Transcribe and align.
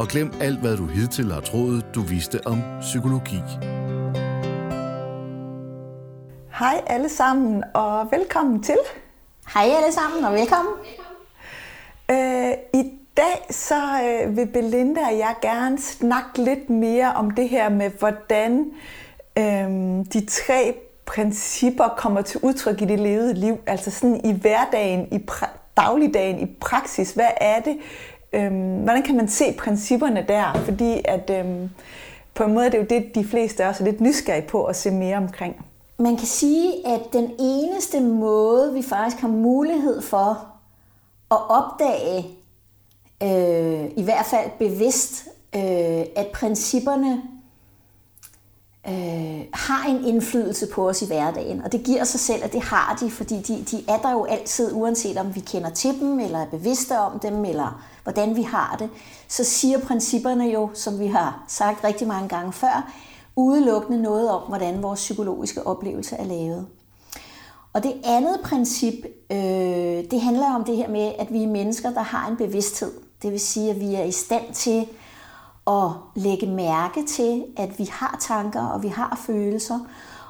og 0.00 0.08
glem 0.08 0.32
alt, 0.40 0.60
hvad 0.60 0.76
du 0.76 0.86
hidtil 0.86 1.32
har 1.32 1.40
troet, 1.40 1.94
du 1.94 2.00
vidste 2.00 2.46
om 2.46 2.62
psykologi. 2.80 3.40
Hej 6.58 6.82
alle 6.86 7.08
sammen, 7.08 7.64
og 7.74 8.08
velkommen 8.10 8.62
til. 8.62 8.76
Hej 9.54 9.62
alle 9.62 9.92
sammen, 9.92 10.24
og 10.24 10.32
velkommen. 10.32 10.74
Øh, 12.10 12.52
I 12.74 12.92
dag 13.16 13.46
så 13.50 14.00
øh, 14.04 14.36
vil 14.36 14.46
Belinda 14.46 15.00
og 15.00 15.18
jeg 15.18 15.34
gerne 15.42 15.80
snakke 15.80 16.42
lidt 16.42 16.70
mere 16.70 17.12
om 17.12 17.30
det 17.30 17.48
her 17.48 17.68
med, 17.68 17.90
hvordan 17.98 18.72
øh, 19.38 19.70
de 20.12 20.26
tre 20.26 20.74
principper 21.06 21.88
kommer 21.96 22.22
til 22.22 22.40
udtryk 22.42 22.82
i 22.82 22.84
det 22.84 23.00
levede 23.00 23.34
liv. 23.34 23.56
Altså 23.66 23.90
sådan 23.90 24.20
i 24.24 24.32
hverdagen, 24.32 25.08
i 25.12 25.26
pra- 25.30 25.60
dagligdagen, 25.76 26.40
i 26.40 26.46
praksis. 26.60 27.12
Hvad 27.12 27.30
er 27.40 27.60
det, 27.60 27.76
Øhm, 28.32 28.82
hvordan 28.82 29.02
kan 29.02 29.16
man 29.16 29.28
se 29.28 29.52
principperne 29.58 30.24
der? 30.28 30.54
Fordi 30.54 31.00
at 31.04 31.30
øhm, 31.30 31.70
på 32.34 32.44
en 32.44 32.54
måde 32.54 32.66
er 32.66 32.70
det 32.70 32.78
jo 32.78 32.86
det, 32.90 33.14
de 33.14 33.24
fleste 33.24 33.68
også 33.68 33.84
er 33.84 33.90
lidt 33.90 34.00
nysgerrige 34.00 34.48
på 34.48 34.64
at 34.64 34.76
se 34.76 34.90
mere 34.90 35.16
omkring. 35.16 35.66
Man 35.98 36.16
kan 36.16 36.26
sige, 36.26 36.86
at 36.86 37.00
den 37.12 37.30
eneste 37.38 38.00
måde, 38.00 38.74
vi 38.74 38.82
faktisk 38.82 39.20
har 39.20 39.28
mulighed 39.28 40.02
for 40.02 40.46
at 41.30 41.38
opdage, 41.48 42.26
øh, 43.22 43.90
i 43.96 44.02
hvert 44.02 44.26
fald 44.26 44.50
bevidst, 44.58 45.28
øh, 45.54 46.04
at 46.16 46.26
principperne 46.34 47.22
øh, 48.90 49.40
har 49.52 49.88
en 49.88 50.04
indflydelse 50.04 50.66
på 50.66 50.88
os 50.88 51.02
i 51.02 51.06
hverdagen. 51.06 51.62
Og 51.64 51.72
det 51.72 51.82
giver 51.84 52.04
sig 52.04 52.20
selv, 52.20 52.44
at 52.44 52.52
det 52.52 52.62
har 52.62 52.98
de, 53.00 53.10
fordi 53.10 53.40
de, 53.40 53.64
de 53.70 53.84
er 53.88 53.98
der 53.98 54.12
jo 54.12 54.24
altid, 54.24 54.72
uanset 54.72 55.16
om 55.16 55.34
vi 55.34 55.40
kender 55.40 55.70
til 55.70 56.00
dem, 56.00 56.20
eller 56.20 56.38
er 56.38 56.46
bevidste 56.46 56.98
om 56.98 57.18
dem, 57.18 57.44
eller 57.44 57.82
hvordan 58.02 58.36
vi 58.36 58.42
har 58.42 58.76
det. 58.78 58.90
Så 59.28 59.44
siger 59.44 59.78
principperne 59.78 60.44
jo, 60.44 60.70
som 60.74 60.98
vi 60.98 61.06
har 61.06 61.44
sagt 61.48 61.84
rigtig 61.84 62.08
mange 62.08 62.28
gange 62.28 62.52
før, 62.52 62.92
udelukkende 63.36 64.02
noget 64.02 64.30
om, 64.30 64.42
hvordan 64.48 64.82
vores 64.82 65.00
psykologiske 65.00 65.66
oplevelse 65.66 66.16
er 66.16 66.24
lavet. 66.24 66.66
Og 67.72 67.82
det 67.82 67.94
andet 68.04 68.40
princip, 68.44 68.94
øh, 69.30 69.38
det 70.10 70.20
handler 70.20 70.54
om 70.54 70.64
det 70.64 70.76
her 70.76 70.88
med, 70.88 71.12
at 71.18 71.32
vi 71.32 71.42
er 71.42 71.48
mennesker, 71.48 71.90
der 71.90 72.02
har 72.02 72.28
en 72.30 72.36
bevidsthed. 72.36 72.92
Det 73.22 73.30
vil 73.32 73.40
sige, 73.40 73.70
at 73.70 73.80
vi 73.80 73.94
er 73.94 74.02
i 74.02 74.12
stand 74.12 74.54
til 74.54 74.86
at 75.70 75.92
lægge 76.14 76.46
mærke 76.46 77.06
til, 77.06 77.44
at 77.56 77.78
vi 77.78 77.84
har 77.84 78.16
tanker 78.20 78.66
og 78.66 78.82
vi 78.82 78.88
har 78.88 79.22
følelser. 79.26 79.78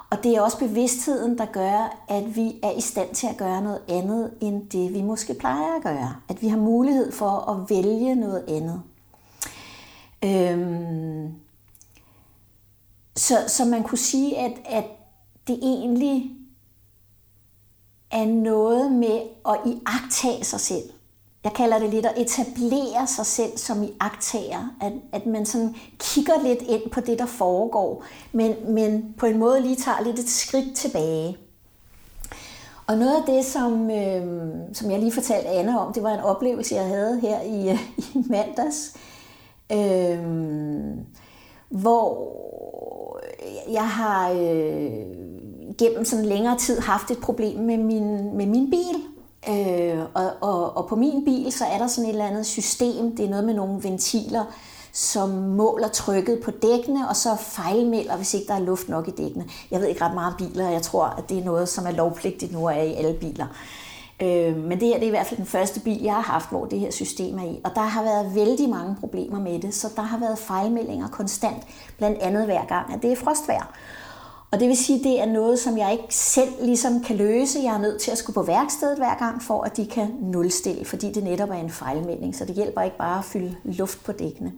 Og 0.09 0.23
det 0.23 0.35
er 0.35 0.41
også 0.41 0.59
bevidstheden, 0.59 1.37
der 1.37 1.45
gør, 1.45 1.97
at 2.07 2.35
vi 2.35 2.59
er 2.63 2.71
i 2.71 2.81
stand 2.81 3.15
til 3.15 3.27
at 3.27 3.37
gøre 3.37 3.61
noget 3.61 3.81
andet, 3.89 4.33
end 4.41 4.69
det 4.69 4.93
vi 4.93 5.01
måske 5.01 5.33
plejer 5.33 5.75
at 5.75 5.83
gøre. 5.83 6.15
At 6.29 6.41
vi 6.41 6.47
har 6.47 6.57
mulighed 6.57 7.11
for 7.11 7.29
at 7.29 7.69
vælge 7.69 8.15
noget 8.15 8.43
andet. 8.47 8.81
Øhm, 10.23 11.33
så, 13.15 13.35
så 13.47 13.65
man 13.65 13.83
kunne 13.83 13.97
sige, 13.97 14.37
at, 14.37 14.51
at 14.65 14.85
det 15.47 15.59
egentlig 15.61 16.31
er 18.11 18.25
noget 18.25 18.91
med 18.91 19.21
at 19.49 19.59
iagtage 19.65 20.43
sig 20.43 20.59
selv 20.59 20.89
jeg 21.43 21.53
kalder 21.53 21.79
det 21.79 21.89
lidt 21.89 22.05
at 22.05 22.17
etablere 22.17 23.07
sig 23.07 23.25
selv 23.25 23.57
som 23.57 23.83
i 23.83 23.93
aktager. 23.99 24.75
At, 24.81 24.93
at 25.11 25.25
man 25.25 25.45
sådan 25.45 25.75
kigger 25.99 26.43
lidt 26.43 26.61
ind 26.61 26.89
på 26.91 26.99
det, 26.99 27.19
der 27.19 27.25
foregår, 27.25 28.03
men, 28.31 28.55
men 28.67 29.15
på 29.17 29.25
en 29.25 29.37
måde 29.37 29.61
lige 29.61 29.75
tager 29.75 30.03
lidt 30.03 30.19
et 30.19 30.29
skridt 30.29 30.75
tilbage. 30.75 31.37
Og 32.87 32.97
noget 32.97 33.15
af 33.15 33.23
det, 33.25 33.45
som, 33.45 33.91
øh, 33.91 34.49
som 34.73 34.91
jeg 34.91 34.99
lige 34.99 35.11
fortalte 35.11 35.49
Anna 35.49 35.77
om, 35.77 35.93
det 35.93 36.03
var 36.03 36.13
en 36.13 36.19
oplevelse, 36.19 36.75
jeg 36.75 36.87
havde 36.87 37.19
her 37.19 37.41
i, 37.41 37.71
i 38.15 38.25
mandags, 38.29 38.95
øh, 39.71 40.19
hvor 41.69 42.31
jeg 43.71 43.89
har 43.89 44.31
øh, 44.31 44.91
gennem 45.77 46.05
sådan 46.05 46.25
længere 46.25 46.57
tid 46.57 46.79
haft 46.79 47.11
et 47.11 47.17
problem 47.17 47.59
med 47.59 47.77
min, 47.77 48.37
med 48.37 48.45
min 48.45 48.69
bil. 48.69 49.20
Øh, 49.49 49.99
og, 50.13 50.31
og, 50.41 50.77
og 50.77 50.87
på 50.87 50.95
min 50.95 51.25
bil, 51.25 51.51
så 51.51 51.65
er 51.65 51.77
der 51.77 51.87
sådan 51.87 52.09
et 52.09 52.13
eller 52.13 52.27
andet 52.27 52.45
system, 52.45 53.15
det 53.15 53.25
er 53.25 53.29
noget 53.29 53.45
med 53.45 53.53
nogle 53.53 53.83
ventiler, 53.83 54.45
som 54.93 55.29
måler 55.29 55.87
trykket 55.87 56.41
på 56.43 56.51
dækkene, 56.51 57.09
og 57.09 57.15
så 57.15 57.35
fejlmelder, 57.39 58.15
hvis 58.15 58.33
ikke 58.33 58.47
der 58.47 58.53
er 58.53 58.59
luft 58.59 58.89
nok 58.89 59.07
i 59.07 59.11
dækkene. 59.11 59.45
Jeg 59.71 59.79
ved 59.79 59.87
ikke 59.87 60.05
ret 60.05 60.13
meget 60.13 60.33
om 60.33 60.37
biler, 60.37 60.67
og 60.67 60.73
jeg 60.73 60.81
tror, 60.81 61.05
at 61.05 61.29
det 61.29 61.37
er 61.37 61.43
noget, 61.43 61.69
som 61.69 61.85
er 61.85 61.91
lovpligtigt 61.91 62.51
nu 62.51 62.65
er 62.65 62.81
i 62.81 62.93
alle 62.93 63.13
biler. 63.13 63.47
Øh, 64.21 64.57
men 64.57 64.79
det 64.79 64.87
her 64.87 64.93
det 64.93 65.03
er 65.03 65.07
i 65.07 65.09
hvert 65.09 65.27
fald 65.27 65.37
den 65.37 65.45
første 65.45 65.79
bil, 65.79 66.01
jeg 66.01 66.13
har 66.13 66.21
haft, 66.21 66.49
hvor 66.49 66.65
det 66.65 66.79
her 66.79 66.91
system 66.91 67.37
er 67.39 67.43
i. 67.43 67.59
Og 67.63 67.71
der 67.75 67.81
har 67.81 68.03
været 68.03 68.35
vældig 68.35 68.69
mange 68.69 68.95
problemer 68.99 69.39
med 69.39 69.59
det, 69.59 69.73
så 69.73 69.87
der 69.95 70.01
har 70.01 70.17
været 70.17 70.39
fejlmeldinger 70.39 71.07
konstant, 71.07 71.63
blandt 71.97 72.19
andet 72.19 72.45
hver 72.45 72.65
gang, 72.65 72.93
at 72.93 73.01
det 73.01 73.11
er 73.11 73.15
frostvejr. 73.15 73.73
Og 74.51 74.59
det 74.59 74.67
vil 74.67 74.77
sige, 74.77 74.99
at 74.99 75.03
det 75.03 75.21
er 75.21 75.25
noget, 75.25 75.59
som 75.59 75.77
jeg 75.77 75.91
ikke 75.91 76.15
selv 76.15 76.49
ligesom 76.61 77.03
kan 77.03 77.15
løse. 77.15 77.59
Jeg 77.63 77.75
er 77.75 77.81
nødt 77.81 78.01
til 78.01 78.11
at 78.11 78.17
skulle 78.17 78.33
på 78.33 78.43
værkstedet 78.43 78.97
hver 78.97 79.17
gang, 79.17 79.43
for 79.43 79.61
at 79.61 79.77
de 79.77 79.85
kan 79.85 80.07
nulstille, 80.21 80.85
fordi 80.85 81.11
det 81.11 81.23
netop 81.23 81.49
er 81.49 81.53
en 81.53 81.69
fejlmelding. 81.69 82.35
Så 82.35 82.45
det 82.45 82.55
hjælper 82.55 82.81
ikke 82.81 82.97
bare 82.97 83.19
at 83.19 83.25
fylde 83.25 83.55
luft 83.63 84.03
på 84.03 84.11
dækkene. 84.11 84.51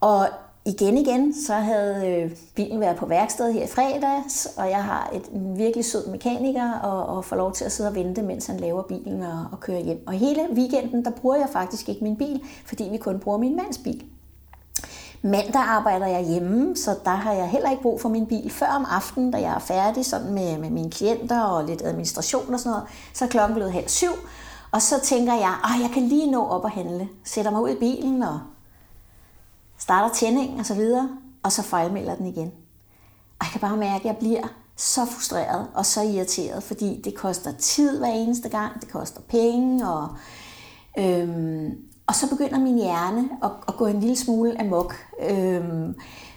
Og 0.00 0.28
igen 0.64 0.98
igen, 0.98 1.34
så 1.34 1.54
havde 1.54 2.08
øh, 2.08 2.30
bilen 2.54 2.80
været 2.80 2.96
på 2.96 3.06
værkstedet 3.06 3.54
her 3.54 3.64
i 3.64 3.66
fredags, 3.66 4.48
og 4.56 4.70
jeg 4.70 4.84
har 4.84 5.10
et 5.14 5.26
en 5.32 5.58
virkelig 5.58 5.84
sød 5.84 6.08
mekaniker, 6.10 6.72
og, 6.72 7.16
og 7.16 7.24
får 7.24 7.36
lov 7.36 7.52
til 7.52 7.64
at 7.64 7.72
sidde 7.72 7.88
og 7.88 7.94
vente, 7.94 8.22
mens 8.22 8.46
han 8.46 8.60
laver 8.60 8.82
bilen 8.82 9.22
og, 9.22 9.46
og 9.52 9.60
kører 9.60 9.80
hjem. 9.80 10.06
Og 10.06 10.12
hele 10.12 10.40
weekenden, 10.52 11.04
der 11.04 11.10
bruger 11.10 11.36
jeg 11.36 11.48
faktisk 11.52 11.88
ikke 11.88 12.04
min 12.04 12.16
bil, 12.16 12.42
fordi 12.66 12.88
vi 12.90 12.96
kun 12.96 13.20
bruger 13.20 13.38
min 13.38 13.56
mands 13.56 13.78
bil. 13.78 14.04
Mandag 15.22 15.62
arbejder 15.62 16.06
jeg 16.06 16.24
hjemme, 16.24 16.76
så 16.76 16.98
der 17.04 17.10
har 17.10 17.32
jeg 17.32 17.48
heller 17.48 17.70
ikke 17.70 17.82
brug 17.82 18.00
for 18.00 18.08
min 18.08 18.26
bil 18.26 18.50
før 18.50 18.66
om 18.66 18.86
aftenen, 18.90 19.30
da 19.30 19.40
jeg 19.40 19.54
er 19.54 19.58
færdig 19.58 20.06
sådan 20.06 20.32
med, 20.32 20.58
med 20.58 20.70
mine 20.70 20.90
klienter 20.90 21.40
og 21.40 21.64
lidt 21.64 21.82
administration 21.82 22.54
og 22.54 22.60
sådan 22.60 22.70
noget. 22.70 22.88
Så 23.14 23.24
er 23.24 23.28
klokken 23.28 23.54
blevet 23.54 23.72
halv 23.72 23.88
syv, 23.88 24.10
og 24.70 24.82
så 24.82 25.00
tænker 25.00 25.34
jeg, 25.34 25.54
at 25.64 25.82
jeg 25.82 25.90
kan 25.94 26.02
lige 26.02 26.30
nå 26.30 26.46
op 26.46 26.64
og 26.64 26.70
handle. 26.70 27.08
Sætter 27.24 27.50
mig 27.50 27.62
ud 27.62 27.68
i 27.68 27.78
bilen 27.78 28.22
og 28.22 28.40
starter 29.78 30.14
tændingen 30.14 30.60
og 30.60 30.66
så 30.66 30.74
videre, 30.74 31.08
og 31.42 31.52
så 31.52 31.62
fejlmelder 31.62 32.14
den 32.14 32.26
igen. 32.26 32.52
Og 33.38 33.46
jeg 33.46 33.48
kan 33.52 33.60
bare 33.60 33.76
mærke, 33.76 34.00
at 34.00 34.04
jeg 34.04 34.16
bliver 34.16 34.46
så 34.76 35.04
frustreret 35.04 35.66
og 35.74 35.86
så 35.86 36.02
irriteret, 36.02 36.62
fordi 36.62 37.00
det 37.04 37.14
koster 37.14 37.52
tid 37.52 37.98
hver 37.98 38.08
eneste 38.08 38.48
gang, 38.48 38.80
det 38.80 38.92
koster 38.92 39.20
penge, 39.28 39.88
og, 39.88 40.08
øhm, 40.98 41.89
og 42.10 42.16
så 42.16 42.28
begynder 42.28 42.58
min 42.58 42.76
hjerne 42.76 43.28
at, 43.42 43.50
at 43.68 43.76
gå 43.76 43.86
en 43.86 44.00
lille 44.00 44.16
smule 44.16 44.60
amok. 44.60 44.94
Øhm, 45.30 45.94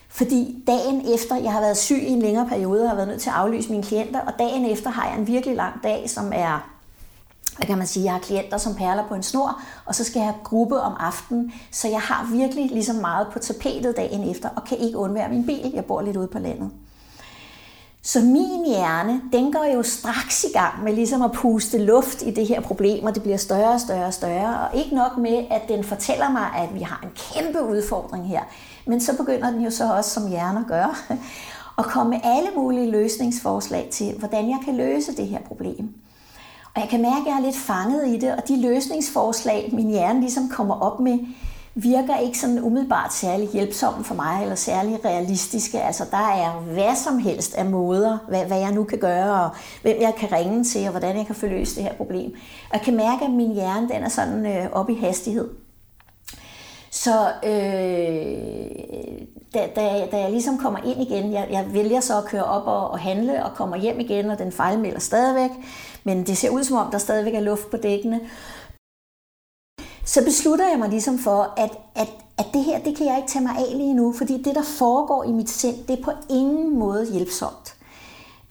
fordi 0.10 0.64
dagen 0.68 1.14
efter, 1.16 1.36
jeg 1.36 1.52
har 1.52 1.62
været 1.62 1.78
syg 1.78 2.04
i 2.04 2.12
en 2.12 2.22
længere 2.22 2.48
periode, 2.50 2.84
og 2.84 2.90
har 2.90 2.96
været 2.96 3.08
nødt 3.08 3.22
til 3.22 3.30
at 3.30 3.36
aflyse 3.36 3.72
mine 3.72 3.84
klienter, 3.84 4.20
og 4.20 4.34
dagen 4.40 4.66
efter 4.66 4.90
har 4.90 5.08
jeg 5.08 5.20
en 5.20 5.28
virkelig 5.28 5.56
lang 5.56 5.84
dag, 5.84 6.10
som 6.10 6.32
er, 6.36 6.70
hvad 7.58 7.68
kan 7.68 7.78
man 7.78 7.88
sige, 7.88 8.04
jeg 8.04 8.14
har 8.14 8.20
klienter, 8.20 8.58
som 8.58 8.76
perler 8.76 9.08
på 9.08 9.16
en 9.16 9.24
snor, 9.24 9.62
og 9.86 9.96
så 9.96 10.04
skal 10.04 10.20
jeg 10.20 10.28
have 10.28 10.44
gruppe 10.44 10.80
om 10.80 10.94
aftenen, 11.00 11.54
så 11.72 11.88
jeg 11.88 12.02
har 12.02 12.30
virkelig 12.32 12.72
ligesom 12.72 12.96
meget 12.96 13.28
på 13.34 13.40
tapetet 13.40 13.98
dagen 13.98 14.30
efter, 14.30 14.50
og 14.56 14.64
kan 14.64 14.78
ikke 14.78 14.98
undvære 14.98 15.30
min 15.30 15.46
bil. 15.46 15.72
Jeg 15.74 15.86
bor 15.86 16.02
lidt 16.02 16.18
ude 16.18 16.28
på 16.28 16.40
landet. 16.40 16.72
Så 18.06 18.22
min 18.22 18.66
hjerne, 18.66 19.22
den 19.34 19.52
går 19.52 19.74
jo 19.76 19.84
straks 19.84 20.44
i 20.44 20.48
gang 20.54 20.84
med 20.84 20.94
ligesom 20.94 21.22
at 21.22 21.32
puste 21.32 21.78
luft 21.78 22.22
i 22.22 22.32
det 22.32 22.48
her 22.48 22.62
problem, 22.62 23.06
og 23.06 23.16
det 23.16 23.24
bliver 23.24 23.38
større 23.38 23.74
og 23.74 23.80
større 23.80 24.06
og 24.06 24.14
større. 24.14 24.60
Og 24.60 24.78
ikke 24.78 24.96
nok 24.96 25.18
med, 25.18 25.46
at 25.52 25.62
den 25.68 25.84
fortæller 25.84 26.32
mig, 26.32 26.48
at 26.58 26.76
vi 26.76 26.80
har 26.80 27.00
en 27.04 27.10
kæmpe 27.16 27.64
udfordring 27.64 28.28
her, 28.28 28.42
men 28.86 29.02
så 29.02 29.18
begynder 29.18 29.52
den 29.52 29.62
jo 29.62 29.70
så 29.70 29.94
også, 29.94 30.10
som 30.10 30.30
hjerner 30.30 30.64
gør, 30.68 31.16
at 31.80 31.86
komme 31.86 32.10
med 32.10 32.20
alle 32.24 32.50
mulige 32.56 32.92
løsningsforslag 32.92 33.88
til, 33.92 34.16
hvordan 34.20 34.50
jeg 34.50 34.60
kan 34.66 34.78
løse 34.78 35.16
det 35.18 35.28
her 35.28 35.40
problem. 35.42 35.94
Og 36.76 36.82
jeg 36.82 36.90
kan 36.90 37.02
mærke, 37.02 37.22
at 37.22 37.28
jeg 37.28 37.38
er 37.38 37.42
lidt 37.46 37.58
fanget 37.58 38.08
i 38.08 38.18
det, 38.18 38.36
og 38.36 38.48
de 38.48 38.62
løsningsforslag, 38.62 39.70
min 39.74 39.90
hjerne 39.90 40.20
ligesom 40.20 40.50
kommer 40.50 40.80
op 40.82 41.00
med, 41.00 41.20
virker 41.76 42.18
ikke 42.18 42.40
sådan 42.40 42.60
umiddelbart 42.60 43.14
særlig 43.14 43.50
hjælpsomme 43.50 44.04
for 44.04 44.16
mig, 44.16 44.42
eller 44.42 44.56
særlig 44.56 45.06
realistiske. 45.06 45.82
Altså, 45.82 46.06
der 46.12 46.18
er 46.18 46.52
hvad 46.52 46.96
som 46.96 47.18
helst 47.18 47.56
af 47.56 47.66
måder, 47.66 48.18
hvad, 48.30 48.46
hvad 48.46 48.60
jeg 48.60 48.72
nu 48.72 48.84
kan 48.84 49.00
gøre, 49.00 49.44
og 49.44 49.50
hvem 49.82 49.98
jeg 50.02 50.14
kan 50.18 50.32
ringe 50.32 50.64
til, 50.64 50.86
og 50.86 50.92
hvordan 50.92 51.18
jeg 51.18 51.26
kan 51.26 51.36
få 51.36 51.46
løst 51.46 51.76
det 51.76 51.84
her 51.84 51.94
problem. 51.94 52.32
Og 52.70 52.74
jeg 52.74 52.82
kan 52.82 52.96
mærke, 52.96 53.26
at 53.26 53.32
min 53.32 53.54
hjerne 53.54 53.90
den 53.90 54.04
er 54.04 54.10
sådan 54.10 54.46
øh, 54.46 54.66
op 54.72 54.90
i 54.90 54.96
hastighed. 54.96 55.50
Så 56.92 57.28
øh, 57.44 57.52
da, 59.54 59.68
da, 59.76 60.06
da 60.12 60.18
jeg 60.22 60.32
ligesom 60.32 60.58
kommer 60.58 60.80
ind 60.86 61.02
igen, 61.02 61.34
jeg, 61.34 61.48
jeg 61.52 61.66
vælger 61.74 62.00
så 62.00 62.18
at 62.18 62.26
køre 62.26 62.44
op 62.44 62.68
og, 62.68 62.92
og 62.92 63.00
handle 63.00 63.46
og 63.46 63.56
kommer 63.56 63.78
hjem 63.78 64.00
igen, 64.00 64.32
og 64.32 64.40
den 64.40 64.52
fejlmelder 64.52 65.00
stadigvæk, 65.00 65.52
men 66.04 66.24
det 66.24 66.38
ser 66.38 66.50
ud 66.50 66.64
som 66.64 66.78
om, 66.78 66.92
der 66.92 66.98
stadigvæk 66.98 67.34
er 67.34 67.40
luft 67.40 67.72
på 67.72 67.78
dækkene. 67.78 68.20
Så 70.06 70.24
beslutter 70.24 70.70
jeg 70.70 70.80
mig 70.80 70.90
ligesom 70.90 71.18
for, 71.18 71.54
at, 71.58 71.72
at, 71.96 72.10
at 72.38 72.46
det 72.54 72.64
her, 72.64 72.80
det 72.80 72.98
kan 72.98 73.06
jeg 73.06 73.18
ikke 73.18 73.30
tage 73.30 73.44
mig 73.44 73.56
af 73.58 73.78
lige 73.78 73.94
nu, 73.94 74.14
fordi 74.14 74.44
det, 74.44 74.56
der 74.56 74.64
foregår 74.64 75.24
i 75.24 75.32
mit 75.32 75.50
sind, 75.50 75.76
det 75.88 76.00
er 76.00 76.04
på 76.04 76.12
ingen 76.30 76.80
måde 76.80 77.12
hjælpsomt. 77.12 77.76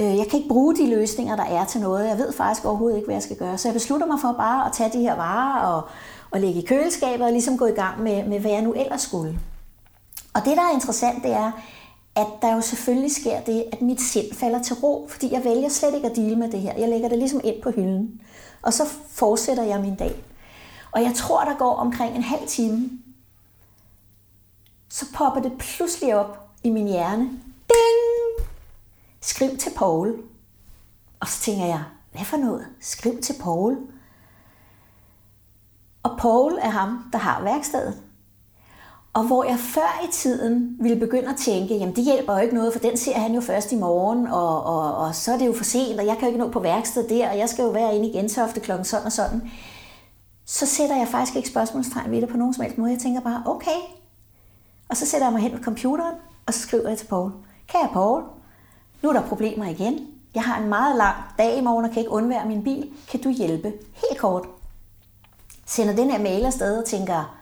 Øh, 0.01 0.17
jeg 0.17 0.27
kan 0.31 0.39
ikke 0.39 0.49
bruge 0.49 0.77
de 0.77 0.91
løsninger, 0.91 1.37
der 1.37 1.45
er 1.45 1.65
til 1.65 1.81
noget. 1.81 2.09
Jeg 2.09 2.19
ved 2.19 2.33
faktisk 2.33 2.65
overhovedet 2.65 2.97
ikke, 2.97 3.07
hvad 3.07 3.15
jeg 3.15 3.23
skal 3.23 3.37
gøre. 3.37 3.59
Så 3.59 3.69
jeg 3.69 3.75
beslutter 3.75 4.07
mig 4.07 4.21
for 4.21 4.33
bare 4.33 4.67
at 4.67 4.73
tage 4.73 4.91
de 4.93 4.99
her 4.99 5.15
varer 5.15 5.67
og, 5.67 5.83
og 6.31 6.41
lægge 6.41 6.63
i 6.63 6.67
køleskabet 6.67 7.27
og 7.27 7.33
ligesom 7.33 7.59
gå 7.59 7.67
i 7.67 7.73
gang 7.73 8.03
med, 8.03 8.25
med, 8.25 8.41
hvad 8.41 8.51
jeg 8.51 8.63
nu 8.63 8.73
ellers 8.73 9.03
skulle. 9.03 9.39
Og 10.35 10.45
det, 10.45 10.57
der 10.57 10.63
er 10.63 10.75
interessant, 10.75 11.23
det 11.23 11.33
er, 11.33 11.53
at 12.17 12.27
der 12.43 12.55
jo 12.55 12.61
selvfølgelig 12.61 13.15
sker 13.15 13.41
det, 13.41 13.65
at 13.73 13.83
mit 13.83 14.01
sind 14.01 14.35
falder 14.35 14.63
til 14.63 14.77
ro, 14.77 15.07
fordi 15.11 15.33
jeg 15.33 15.45
vælger 15.45 15.69
slet 15.69 15.95
ikke 15.95 16.11
at 16.11 16.17
dele 16.17 16.37
med 16.37 16.51
det 16.51 16.61
her. 16.61 16.73
Jeg 16.79 16.89
lægger 16.89 17.09
det 17.09 17.19
ligesom 17.19 17.41
ind 17.45 17.63
på 17.63 17.71
hylden, 17.71 18.21
og 18.63 18.73
så 18.73 18.85
fortsætter 19.09 19.63
jeg 19.63 19.81
min 19.81 19.95
dag. 19.95 20.25
Og 20.93 21.03
jeg 21.03 21.15
tror, 21.15 21.45
der 21.45 21.55
går 21.59 21.75
omkring 21.75 22.17
en 22.17 22.23
halv 22.23 22.49
time, 22.49 22.91
så 24.89 25.07
popper 25.15 25.41
det 25.41 25.53
pludselig 25.59 26.17
op 26.17 26.51
i 26.65 26.71
min 26.71 26.89
hjerne. 26.89 27.25
Ding! 27.69 28.49
Skriv 29.21 29.57
til 29.57 29.73
Paul. 29.77 30.23
Og 31.21 31.29
så 31.29 31.41
tænker 31.41 31.67
jeg, 31.67 31.83
hvad 32.13 32.25
for 32.25 32.37
noget? 32.37 32.67
Skriv 32.81 33.21
til 33.23 33.35
Paul. 33.43 33.77
Og 36.03 36.19
Paul 36.19 36.59
er 36.63 36.69
ham, 36.69 37.05
der 37.13 37.19
har 37.19 37.43
værkstedet. 37.43 38.03
Og 39.13 39.27
hvor 39.27 39.45
jeg 39.45 39.59
før 39.59 40.05
i 40.09 40.13
tiden 40.13 40.77
ville 40.81 41.01
begynde 41.01 41.29
at 41.29 41.37
tænke, 41.37 41.75
jamen 41.75 41.97
det 41.97 42.05
hjælper 42.05 42.33
jo 42.33 42.39
ikke 42.39 42.55
noget, 42.55 42.73
for 42.73 42.81
den 42.81 42.97
ser 42.97 43.19
han 43.19 43.35
jo 43.35 43.41
først 43.41 43.73
i 43.73 43.77
morgen, 43.77 44.27
og, 44.27 44.65
og, 44.65 44.97
og 44.97 45.15
så 45.15 45.33
er 45.33 45.39
det 45.39 45.47
jo 45.47 45.53
for 45.53 45.65
sent, 45.65 46.01
og 46.01 46.07
jeg 46.07 46.15
kan 46.15 46.23
jo 46.23 46.27
ikke 46.27 46.39
nå 46.39 46.51
på 46.51 46.61
værkstedet 46.61 47.11
der, 47.11 47.31
og 47.31 47.39
jeg 47.39 47.49
skal 47.49 47.63
jo 47.63 47.69
være 47.69 47.97
inde 47.97 48.09
i 48.09 48.13
Gentofte 48.13 48.61
klokken 48.61 48.85
sådan 48.85 49.07
og 49.07 49.13
sådan. 49.13 49.51
Så 50.53 50.67
sætter 50.67 50.97
jeg 50.97 51.09
faktisk 51.09 51.37
ikke 51.37 51.49
spørgsmålstegn 51.49 52.11
ved 52.11 52.21
det 52.21 52.29
på 52.29 52.37
nogen 52.37 52.55
som 52.55 52.63
helst 52.63 52.79
måde. 52.79 52.91
Jeg 52.93 53.01
tænker 53.01 53.21
bare, 53.21 53.43
okay. 53.47 53.81
Og 54.89 54.97
så 54.97 55.07
sætter 55.07 55.27
jeg 55.27 55.33
mig 55.33 55.43
hen 55.43 55.53
ved 55.53 55.61
computeren, 55.61 56.15
og 56.47 56.55
så 56.55 56.61
skriver 56.61 56.89
jeg 56.89 56.99
til 56.99 57.07
Paul. 57.07 57.33
Kære 57.67 57.89
Paul, 57.93 58.25
nu 59.03 59.09
er 59.09 59.13
der 59.13 59.29
problemer 59.29 59.65
igen. 59.65 60.07
Jeg 60.35 60.43
har 60.43 60.63
en 60.63 60.69
meget 60.69 60.97
lang 60.97 61.17
dag 61.39 61.59
i 61.59 61.61
morgen 61.61 61.85
og 61.85 61.91
kan 61.91 62.01
ikke 62.01 62.13
undvære 62.13 62.47
min 62.47 62.65
bil. 62.65 62.93
Kan 63.11 63.23
du 63.23 63.31
hjælpe? 63.31 63.73
Helt 63.93 64.21
kort. 64.21 64.47
Sender 65.67 65.97
den 65.97 66.11
her 66.11 66.19
mail 66.19 66.45
afsted 66.45 66.79
og 66.79 66.85
tænker, 66.85 67.39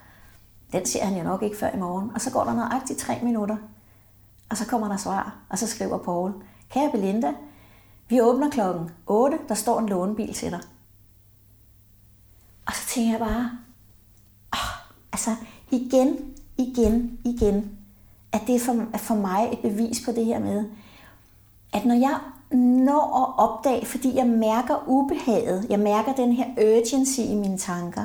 den 0.72 0.86
ser 0.86 1.04
han 1.04 1.16
jo 1.16 1.22
nok 1.22 1.42
ikke 1.42 1.58
før 1.58 1.70
i 1.70 1.78
morgen. 1.78 2.10
Og 2.14 2.20
så 2.20 2.30
går 2.30 2.44
der 2.44 2.54
nøjagtigt 2.54 2.98
tre 2.98 3.18
minutter, 3.22 3.56
og 4.50 4.56
så 4.56 4.66
kommer 4.66 4.88
der 4.88 4.96
svar, 4.96 5.36
og 5.48 5.58
så 5.58 5.66
skriver 5.66 5.98
Paul, 5.98 6.32
kære 6.70 6.90
Belinda, 6.90 7.32
vi 8.08 8.20
åbner 8.20 8.50
klokken 8.50 8.90
8, 9.06 9.38
der 9.48 9.54
står 9.54 9.78
en 9.78 9.88
lånebil 9.88 10.34
til 10.34 10.50
dig. 10.50 10.60
Og 12.90 12.94
tænker 12.94 13.10
jeg 13.10 13.20
bare, 13.20 13.50
oh, 14.52 14.92
altså 15.12 15.30
igen, 15.70 16.34
igen, 16.58 17.18
igen, 17.24 17.78
at 18.32 18.40
det 18.46 18.54
er 18.54 18.60
for, 18.60 18.86
er 18.92 18.98
for 18.98 19.14
mig 19.14 19.48
et 19.52 19.58
bevis 19.58 20.04
på 20.04 20.12
det 20.12 20.24
her 20.24 20.38
med, 20.38 20.64
at 21.72 21.84
når 21.84 21.94
jeg 21.94 22.20
når 22.58 23.22
at 23.22 23.48
opdage, 23.48 23.86
fordi 23.86 24.16
jeg 24.16 24.26
mærker 24.26 24.84
ubehaget, 24.86 25.66
jeg 25.70 25.78
mærker 25.78 26.14
den 26.14 26.32
her 26.32 26.46
urgency 26.58 27.20
i 27.20 27.34
mine 27.34 27.58
tanker, 27.58 28.04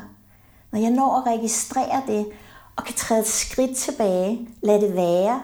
når 0.72 0.80
jeg 0.80 0.92
når 0.92 1.18
at 1.18 1.28
registrere 1.28 2.02
det, 2.08 2.28
og 2.76 2.84
kan 2.84 2.96
træde 2.96 3.20
et 3.20 3.28
skridt 3.28 3.78
tilbage, 3.78 4.50
lad 4.62 4.82
det 4.82 4.96
være, 4.96 5.42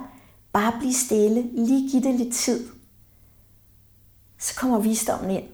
bare 0.53 0.73
blive 0.79 0.93
stille, 0.93 1.65
lige 1.65 1.89
give 1.89 2.03
det 2.03 2.15
lidt 2.15 2.33
tid, 2.33 2.67
så 4.39 4.55
kommer 4.55 4.79
visdommen 4.79 5.31
ind 5.31 5.45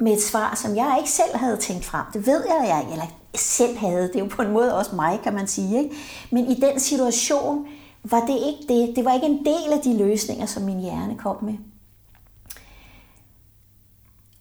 med 0.00 0.12
et 0.12 0.22
svar, 0.22 0.54
som 0.54 0.76
jeg 0.76 0.96
ikke 0.98 1.10
selv 1.10 1.36
havde 1.36 1.56
tænkt 1.56 1.84
frem. 1.84 2.06
Det 2.12 2.26
ved 2.26 2.44
jeg, 2.46 2.64
jeg 2.68 2.92
eller 2.92 3.06
selv 3.34 3.78
havde. 3.78 4.02
Det 4.02 4.16
er 4.16 4.20
jo 4.20 4.26
på 4.30 4.42
en 4.42 4.52
måde 4.52 4.78
også 4.78 4.96
mig, 4.96 5.20
kan 5.22 5.34
man 5.34 5.46
sige. 5.46 5.78
Ikke? 5.78 5.96
Men 6.30 6.46
i 6.46 6.54
den 6.54 6.80
situation 6.80 7.66
var 8.04 8.20
det 8.20 8.38
ikke 8.46 8.64
det. 8.68 8.96
Det 8.96 9.04
var 9.04 9.14
ikke 9.14 9.26
en 9.26 9.44
del 9.44 9.72
af 9.72 9.80
de 9.84 9.96
løsninger, 9.98 10.46
som 10.46 10.62
min 10.62 10.80
hjerne 10.80 11.18
kom 11.18 11.44
med. 11.44 11.54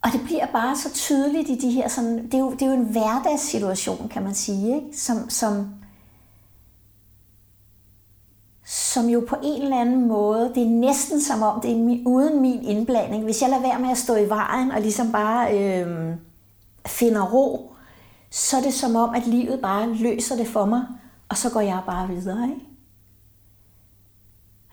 Og 0.03 0.09
det 0.11 0.21
bliver 0.23 0.45
bare 0.45 0.75
så 0.75 0.93
tydeligt 0.93 1.49
i 1.49 1.55
de 1.55 1.71
her, 1.71 1.87
sådan, 1.87 2.25
det, 2.25 2.33
er 2.33 2.39
jo, 2.39 2.51
det 2.51 2.61
er 2.61 2.65
jo 2.65 2.73
en 2.73 2.85
hverdagssituation, 2.85 4.09
kan 4.09 4.23
man 4.23 4.35
sige, 4.35 4.75
ikke? 4.75 4.97
Som, 4.97 5.29
som, 5.29 5.69
som 8.93 9.09
jo 9.09 9.25
på 9.27 9.35
en 9.43 9.61
eller 9.61 9.81
anden 9.81 10.07
måde, 10.07 10.51
det 10.55 10.63
er 10.63 10.69
næsten 10.69 11.21
som 11.21 11.41
om, 11.41 11.61
det 11.61 11.71
er 11.71 11.99
uden 12.05 12.41
min 12.41 12.63
indblanding. 12.63 13.23
Hvis 13.23 13.41
jeg 13.41 13.49
lader 13.49 13.61
være 13.61 13.79
med 13.79 13.89
at 13.89 13.97
stå 13.97 14.15
i 14.15 14.29
vejen 14.29 14.71
og 14.71 14.81
ligesom 14.81 15.11
bare 15.11 15.57
øh, 15.57 16.15
finder 16.87 17.21
ro, 17.21 17.75
så 18.31 18.57
er 18.57 18.61
det 18.61 18.73
som 18.73 18.95
om, 18.95 19.15
at 19.15 19.27
livet 19.27 19.59
bare 19.61 19.93
løser 19.93 20.35
det 20.35 20.47
for 20.47 20.65
mig, 20.65 20.81
og 21.29 21.37
så 21.37 21.49
går 21.49 21.61
jeg 21.61 21.81
bare 21.85 22.07
videre. 22.07 22.49
Ikke? 22.49 22.65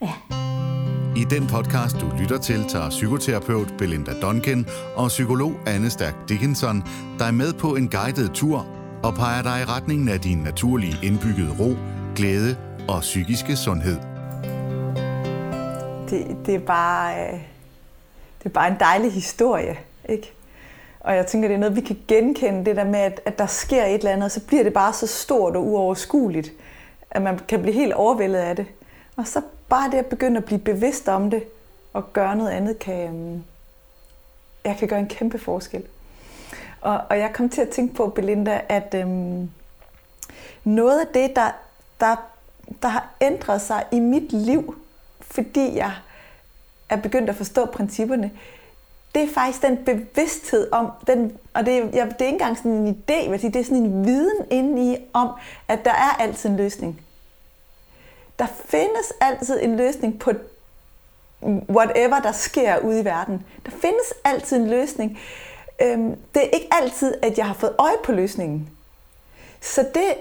Ja. 0.01 0.13
I 1.17 1.25
den 1.25 1.47
podcast, 1.47 1.97
du 2.01 2.07
lytter 2.21 2.39
til, 2.39 2.65
tager 2.69 2.91
psykoterapeut 2.91 3.75
Belinda 3.79 4.13
Duncan 4.23 4.67
og 4.97 5.09
psykolog 5.09 5.53
Anne 5.67 5.91
Stærk 5.91 6.29
Dickinson 6.29 6.83
dig 7.19 7.35
med 7.35 7.53
på 7.53 7.77
en 7.77 7.89
guided 7.89 8.29
tur 8.29 8.67
og 9.03 9.15
peger 9.15 9.43
dig 9.43 9.61
i 9.61 9.65
retningen 9.65 10.09
af 10.09 10.21
din 10.21 10.39
naturlige 10.39 10.97
indbyggede 11.03 11.57
ro, 11.61 11.77
glæde 12.17 12.57
og 12.89 13.01
psykiske 13.01 13.57
sundhed. 13.57 14.10
Det, 16.11 16.37
det, 16.47 16.55
er 16.55 16.59
bare, 16.59 17.27
øh, 17.27 17.33
det 18.39 18.45
er 18.47 18.49
bare 18.49 18.69
en 18.69 18.77
dejlig 18.81 19.13
historie, 19.13 19.79
ikke? 20.09 20.33
Og 21.01 21.17
jeg 21.17 21.27
tænker, 21.27 21.49
det 21.49 21.55
er 21.55 21.59
noget, 21.59 21.77
vi 21.77 21.81
kan 21.81 21.99
genkende, 22.09 22.65
det 22.65 22.77
der 22.77 22.85
med, 22.85 22.99
at, 22.99 23.21
at 23.25 23.39
der 23.39 23.47
sker 23.47 23.85
et 23.85 23.95
eller 23.95 24.11
andet, 24.11 24.25
og 24.25 24.31
så 24.31 24.47
bliver 24.47 24.63
det 24.63 24.73
bare 24.73 24.93
så 24.93 25.07
stort 25.07 25.57
og 25.57 25.67
uoverskueligt, 25.67 26.53
at 27.11 27.23
man 27.23 27.39
kan 27.39 27.63
blive 27.63 27.75
helt 27.75 27.93
overvældet 27.93 28.39
af 28.39 28.57
det. 28.57 28.67
Og 29.17 29.27
så 29.27 29.43
bare 29.69 29.91
det 29.91 29.99
at 29.99 30.07
begynde 30.07 30.37
at 30.37 30.45
blive 30.45 30.61
bevidst 30.61 31.09
om 31.09 31.31
det, 31.31 31.43
og 31.93 32.13
gøre 32.13 32.37
noget 32.37 32.51
andet, 32.51 32.79
kan, 32.79 33.35
øh, 33.35 33.41
jeg 34.65 34.77
kan 34.77 34.89
gøre 34.89 35.01
en 35.01 35.09
kæmpe 35.09 35.39
forskel. 35.39 35.83
Og, 36.81 37.01
og 37.11 37.19
jeg 37.19 37.33
kom 37.33 37.49
til 37.49 37.61
at 37.61 37.69
tænke 37.69 37.95
på, 37.95 38.09
Belinda, 38.09 38.61
at 38.69 38.95
øhm, 38.95 39.51
noget 40.65 41.01
af 41.01 41.07
det, 41.07 41.37
der, 41.37 41.51
der 42.01 42.17
der 42.83 42.89
har 42.89 43.09
ændret 43.21 43.63
sig 43.63 43.85
i 43.93 44.01
mit 44.01 44.33
liv, 44.33 44.80
fordi 45.31 45.77
jeg 45.77 45.93
er 46.89 46.97
begyndt 46.97 47.31
at 47.31 47.37
forstå 47.37 47.67
principperne, 47.67 48.31
det 49.15 49.23
er 49.23 49.29
faktisk 49.35 49.63
den 49.63 49.85
bevidsthed 49.85 50.73
om, 50.73 50.91
den, 51.07 51.39
og 51.55 51.67
det, 51.67 51.95
jeg, 51.95 52.07
det 52.07 52.21
er 52.21 52.27
ikke 52.27 52.29
engang 52.29 52.57
sådan 52.57 52.73
en 52.73 52.89
idé, 52.89 53.47
det 53.47 53.57
er 53.57 53.65
sådan 53.65 53.77
en 53.77 54.07
viden 54.07 54.47
inde 54.51 54.93
i, 54.93 54.97
om, 55.13 55.29
at 55.69 55.85
der 55.85 55.91
er 55.91 56.17
altid 56.19 56.51
en 56.51 56.57
løsning. 56.57 57.01
Der 58.39 58.47
findes 58.65 59.13
altid 59.21 59.63
en 59.63 59.77
løsning 59.77 60.19
på 60.19 60.33
whatever, 61.71 62.21
der 62.21 62.33
sker 62.33 62.79
ude 62.79 63.01
i 63.01 63.05
verden. 63.05 63.47
Der 63.67 63.71
findes 63.71 64.15
altid 64.25 64.57
en 64.57 64.71
løsning. 64.71 65.19
Øhm, 65.83 66.17
det 66.35 66.45
er 66.45 66.49
ikke 66.53 66.69
altid, 66.71 67.15
at 67.23 67.39
jeg 67.39 67.47
har 67.47 67.55
fået 67.55 67.75
øje 67.79 67.97
på 68.05 68.13
løsningen. 68.13 68.69
Så 69.61 69.87
det 69.95 70.15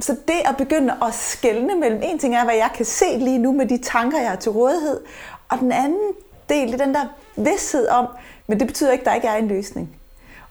så 0.00 0.16
det 0.28 0.40
at 0.44 0.56
begynde 0.56 0.94
at 1.02 1.14
skelne 1.14 1.74
mellem, 1.74 2.00
en 2.02 2.18
ting 2.18 2.36
er, 2.36 2.44
hvad 2.44 2.54
jeg 2.54 2.70
kan 2.74 2.84
se 2.84 3.18
lige 3.18 3.38
nu 3.38 3.52
med 3.52 3.66
de 3.66 3.78
tanker, 3.78 4.20
jeg 4.20 4.28
har 4.28 4.36
til 4.36 4.52
rådighed, 4.52 5.00
og 5.48 5.58
den 5.58 5.72
anden 5.72 6.12
del 6.48 6.72
er 6.72 6.76
den 6.76 6.94
der 6.94 7.04
vidsthed 7.36 7.88
om, 7.88 8.06
men 8.46 8.60
det 8.60 8.66
betyder 8.66 8.92
ikke, 8.92 9.02
at 9.02 9.06
der 9.06 9.14
ikke 9.14 9.28
er 9.28 9.36
en 9.36 9.48
løsning. 9.48 9.90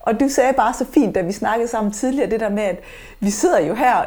Og 0.00 0.20
du 0.20 0.28
sagde 0.28 0.52
bare 0.52 0.74
så 0.74 0.84
fint, 0.84 1.14
da 1.14 1.20
vi 1.20 1.32
snakkede 1.32 1.68
sammen 1.68 1.92
tidligere, 1.92 2.30
det 2.30 2.40
der 2.40 2.48
med, 2.48 2.62
at 2.62 2.78
vi 3.20 3.30
sidder 3.30 3.60
jo 3.60 3.74
her 3.74 4.04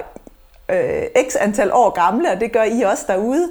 øh, 0.70 1.04
x 1.30 1.36
antal 1.40 1.72
år 1.74 1.90
gamle, 1.90 2.32
og 2.32 2.40
det 2.40 2.52
gør 2.52 2.64
I 2.64 2.82
også 2.82 3.06
derude. 3.08 3.50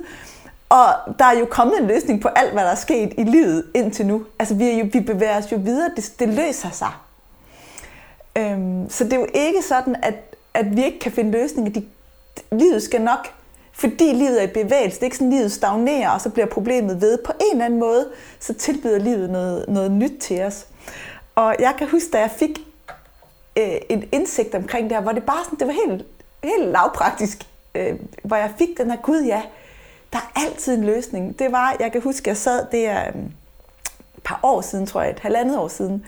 Og 0.69 0.87
der 1.19 1.25
er 1.25 1.39
jo 1.39 1.47
kommet 1.51 1.81
en 1.81 1.87
løsning 1.87 2.23
på 2.23 2.29
alt, 2.29 2.53
hvad 2.53 2.65
der 2.65 2.71
er 2.71 2.75
sket 2.75 3.13
i 3.19 3.25
livet 3.25 3.65
indtil 3.75 4.07
nu. 4.07 4.25
Altså 4.39 4.55
vi, 4.55 4.71
er 4.71 4.79
jo, 4.79 4.89
vi 4.93 5.01
bevæger 5.01 5.39
os 5.39 5.53
jo 5.53 5.57
videre, 5.57 5.91
det, 5.97 6.13
det 6.19 6.29
løser 6.29 6.71
sig. 6.71 6.93
Øhm, 8.37 8.91
så 8.91 9.05
det 9.05 9.13
er 9.13 9.17
jo 9.17 9.27
ikke 9.35 9.63
sådan, 9.63 9.97
at 10.03 10.30
at 10.55 10.77
vi 10.77 10.85
ikke 10.85 10.99
kan 10.99 11.13
finde 11.13 11.31
løsninger. 11.31 11.73
De, 11.73 11.85
livet 12.53 12.83
skal 12.83 13.01
nok, 13.01 13.29
fordi 13.73 14.13
livet 14.13 14.43
er 14.43 14.45
i 14.45 14.65
bevægelse, 14.65 14.97
det 14.97 15.03
er 15.03 15.05
ikke 15.05 15.17
sådan, 15.17 15.33
at 15.33 15.39
livet 15.39 15.53
stagnerer, 15.53 16.11
og 16.11 16.21
så 16.21 16.31
bliver 16.31 16.47
problemet 16.47 17.01
ved. 17.01 17.19
På 17.25 17.33
en 17.33 17.53
eller 17.53 17.65
anden 17.65 17.81
måde, 17.81 18.09
så 18.41 18.55
tilbyder 18.55 18.99
livet 18.99 19.31
noget, 19.31 19.65
noget 19.69 19.91
nyt 19.91 20.21
til 20.21 20.43
os. 20.43 20.67
Og 21.35 21.57
jeg 21.59 21.75
kan 21.79 21.89
huske, 21.89 22.11
da 22.13 22.19
jeg 22.19 22.31
fik 22.31 22.59
øh, 23.57 23.77
en 23.89 24.09
indsigt 24.13 24.55
omkring 24.55 24.91
det 24.91 24.97
her, 24.97 25.03
hvor 25.03 25.13
det 25.13 25.23
bare 25.23 25.45
sådan, 25.45 25.59
det 25.59 25.67
var 25.67 25.73
helt, 25.87 26.07
helt 26.45 26.67
lavpraktisk, 26.67 27.47
øh, 27.75 27.95
hvor 28.25 28.37
jeg 28.37 28.53
fik 28.59 28.79
den 28.79 28.91
her, 28.91 28.99
gud 29.03 29.23
ja, 29.23 29.43
der 30.13 30.19
er 30.19 30.41
altid 30.41 30.75
en 30.75 30.85
løsning. 30.85 31.39
Det 31.39 31.53
var, 31.53 31.77
jeg 31.81 31.93
kan 31.93 32.03
huske, 32.03 32.29
jeg 32.29 32.37
sad, 32.37 32.67
det 32.73 32.87
er 32.87 33.09
øh, 33.09 33.23
et 34.17 34.23
par 34.25 34.41
år 34.43 34.61
siden, 34.61 34.87
tror 34.87 35.03
jeg, 35.03 35.11
et 35.11 35.19
halvandet 35.19 35.59
år 35.59 35.69
siden, 35.69 36.07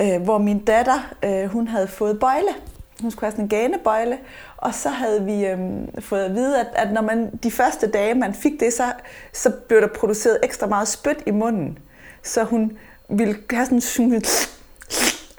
øh, 0.00 0.22
hvor 0.22 0.38
min 0.38 0.64
datter, 0.64 1.14
øh, 1.22 1.44
hun 1.44 1.68
havde 1.68 1.88
fået 1.88 2.20
bøjle 2.20 2.54
hun 3.02 3.10
skulle 3.10 3.24
have 3.24 3.32
sådan 3.32 3.44
en 3.44 3.48
ganebøjle, 3.48 4.18
og 4.56 4.74
så 4.74 4.88
havde 4.88 5.24
vi 5.24 5.46
øhm, 5.46 6.00
fået 6.00 6.24
at 6.24 6.34
vide, 6.34 6.60
at, 6.60 6.66
at 6.74 6.92
når 6.92 7.02
man 7.02 7.30
de 7.42 7.50
første 7.50 7.90
dage, 7.90 8.14
man 8.14 8.34
fik 8.34 8.60
det, 8.60 8.72
så, 8.72 8.92
så 9.32 9.50
blev 9.68 9.80
der 9.80 9.88
produceret 9.88 10.38
ekstra 10.42 10.66
meget 10.66 10.88
spyt 10.88 11.22
i 11.26 11.30
munden. 11.30 11.78
Så 12.22 12.44
hun 12.44 12.78
ville 13.08 13.36
have 13.50 13.66
sådan 13.66 14.22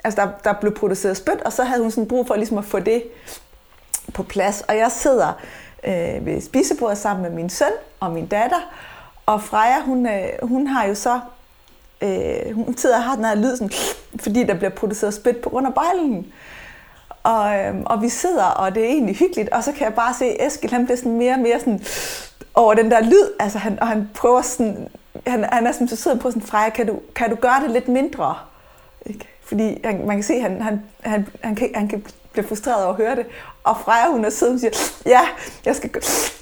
altså 0.04 0.20
der, 0.20 0.28
der 0.44 0.60
blev 0.60 0.74
produceret 0.74 1.16
spyt, 1.16 1.42
og 1.44 1.52
så 1.52 1.64
havde 1.64 1.82
hun 1.82 1.90
sådan 1.90 2.08
brug 2.08 2.26
for 2.26 2.34
ligesom 2.34 2.58
at 2.58 2.64
få 2.64 2.78
det 2.78 3.02
på 4.14 4.22
plads. 4.22 4.60
Og 4.60 4.76
jeg 4.76 4.92
sidder 4.92 5.42
øh, 5.84 6.26
ved 6.26 6.40
spisebordet 6.40 6.98
sammen 6.98 7.22
med 7.22 7.30
min 7.30 7.50
søn 7.50 7.72
og 8.00 8.12
min 8.12 8.26
datter, 8.26 8.72
og 9.26 9.42
Freja, 9.42 9.80
hun, 9.80 10.06
øh, 10.06 10.28
hun 10.42 10.66
har 10.66 10.86
jo 10.86 10.94
så, 10.94 11.20
øh, 12.02 12.54
hun 12.54 12.76
sidder 12.76 12.96
og 12.96 13.02
har 13.02 13.14
den 13.14 13.24
her 13.24 13.34
lyd, 13.34 13.56
sådan, 13.56 13.70
fordi 14.20 14.44
der 14.44 14.54
bliver 14.54 14.70
produceret 14.70 15.14
spyt 15.14 15.36
på 15.36 15.50
grund 15.50 15.66
af 15.66 15.74
bejlen. 15.74 16.32
Og, 17.22 17.58
øhm, 17.58 17.82
og 17.86 18.02
vi 18.02 18.08
sidder, 18.08 18.44
og 18.44 18.74
det 18.74 18.84
er 18.84 18.88
egentlig 18.88 19.16
hyggeligt, 19.16 19.48
og 19.48 19.64
så 19.64 19.72
kan 19.72 19.84
jeg 19.84 19.94
bare 19.94 20.14
se, 20.14 20.24
at 20.24 20.70
han 20.70 20.84
bliver 20.84 20.96
sådan 20.96 21.18
mere 21.18 21.32
og 21.32 21.40
mere 21.40 21.58
sådan, 21.58 21.80
over 22.54 22.74
den 22.74 22.90
der 22.90 23.00
lyd, 23.00 23.30
altså 23.40 23.58
han, 23.58 23.78
og 23.80 23.88
han 23.88 24.10
prøver 24.14 24.42
sådan, 24.42 24.88
han, 25.26 25.44
han 25.52 25.66
er 25.66 25.72
sådan, 25.72 25.88
så 25.88 25.96
sidder 25.96 26.18
på 26.18 26.30
sådan, 26.30 26.42
Freja, 26.42 26.70
kan 26.70 26.86
du, 26.86 27.00
kan 27.14 27.30
du 27.30 27.36
gøre 27.36 27.60
det 27.62 27.70
lidt 27.70 27.88
mindre? 27.88 28.36
Ikke? 29.06 29.28
Fordi 29.42 29.80
han, 29.84 30.06
man 30.06 30.16
kan 30.16 30.22
se, 30.22 30.34
at 30.34 30.42
han, 30.42 30.62
han, 30.62 30.82
han, 31.00 31.28
han, 31.40 31.54
kan, 31.54 31.70
han 31.74 31.88
kan 31.88 32.04
blive 32.32 32.48
frustreret 32.48 32.84
over 32.84 32.94
at 32.94 32.96
høre 32.96 33.16
det. 33.16 33.26
Og 33.64 33.76
Freja, 33.84 34.10
hun 34.10 34.24
er 34.24 34.30
sød, 34.30 34.54
og 34.54 34.60
siger, 34.60 34.72
ja, 35.06 35.20
jeg, 35.64 35.76
skal, 35.76 35.90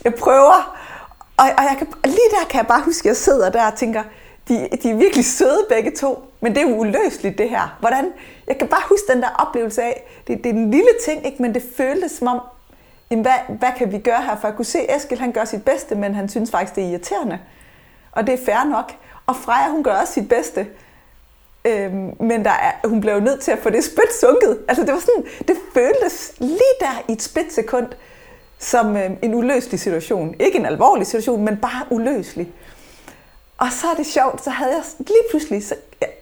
jeg 0.04 0.14
prøver. 0.14 0.78
Og, 1.36 1.44
og 1.58 1.64
jeg 1.64 1.74
kan, 1.78 1.86
lige 2.04 2.30
der 2.30 2.46
kan 2.50 2.58
jeg 2.58 2.66
bare 2.66 2.82
huske, 2.84 3.00
at 3.00 3.06
jeg 3.06 3.16
sidder 3.16 3.50
der 3.50 3.66
og 3.66 3.74
tænker, 3.74 4.02
de, 4.48 4.68
de 4.82 4.90
er 4.90 4.94
virkelig 4.94 5.24
søde 5.24 5.66
begge 5.68 5.90
to, 5.90 6.32
men 6.40 6.54
det 6.54 6.62
er 6.62 6.68
jo 6.68 6.76
uløseligt 6.76 7.38
det 7.38 7.50
her. 7.50 7.76
Hvordan, 7.80 8.12
jeg 8.48 8.58
kan 8.58 8.68
bare 8.68 8.82
huske 8.88 9.12
den 9.12 9.22
der 9.22 9.28
oplevelse 9.38 9.82
af, 9.82 10.06
det, 10.26 10.44
det 10.44 10.46
er 10.46 10.54
en 10.54 10.70
lille 10.70 10.90
ting, 11.04 11.26
ikke, 11.26 11.42
men 11.42 11.54
det 11.54 11.62
føltes 11.76 12.12
som 12.12 12.28
om, 12.28 12.40
jamen, 13.10 13.24
hvad, 13.24 13.56
hvad 13.58 13.68
kan 13.78 13.92
vi 13.92 13.98
gøre 13.98 14.22
her? 14.22 14.36
For 14.36 14.48
jeg 14.48 14.56
kunne 14.56 14.64
se, 14.64 14.78
at 14.78 14.96
Eskild 14.96 15.20
han 15.20 15.32
gør 15.32 15.44
sit 15.44 15.64
bedste, 15.64 15.94
men 15.94 16.14
han 16.14 16.28
synes 16.28 16.50
faktisk, 16.50 16.76
det 16.76 16.84
er 16.84 16.88
irriterende. 16.88 17.38
Og 18.12 18.26
det 18.26 18.34
er 18.34 18.44
fair 18.44 18.64
nok. 18.70 18.92
Og 19.26 19.36
Freja, 19.36 19.70
hun 19.70 19.82
gør 19.82 19.94
også 19.94 20.12
sit 20.12 20.28
bedste. 20.28 20.66
Øhm, 21.64 22.10
men 22.20 22.44
der 22.44 22.50
er, 22.50 22.88
hun 22.88 23.00
blev 23.00 23.20
nødt 23.20 23.40
til 23.40 23.50
at 23.50 23.58
få 23.58 23.70
det 23.70 23.84
spyt 23.84 24.14
sunket. 24.20 24.58
Altså 24.68 24.84
det 24.84 24.92
var 24.92 25.00
sådan, 25.00 25.24
det 25.48 25.56
føltes 25.74 26.34
lige 26.38 26.76
der 26.80 27.04
i 27.08 27.12
et 27.12 27.22
splitsekund 27.22 27.86
som 28.58 28.96
øhm, 28.96 29.16
en 29.22 29.34
uløselig 29.34 29.80
situation. 29.80 30.34
Ikke 30.40 30.58
en 30.58 30.66
alvorlig 30.66 31.06
situation, 31.06 31.44
men 31.44 31.56
bare 31.56 31.82
uløselig. 31.90 32.52
Og 33.58 33.66
så 33.72 33.86
er 33.86 33.94
det 33.94 34.06
sjovt, 34.06 34.44
så 34.44 34.50
havde 34.50 34.70
jeg 34.70 34.82
lige 34.98 35.24
pludselig, 35.30 35.66
så, 35.66 35.74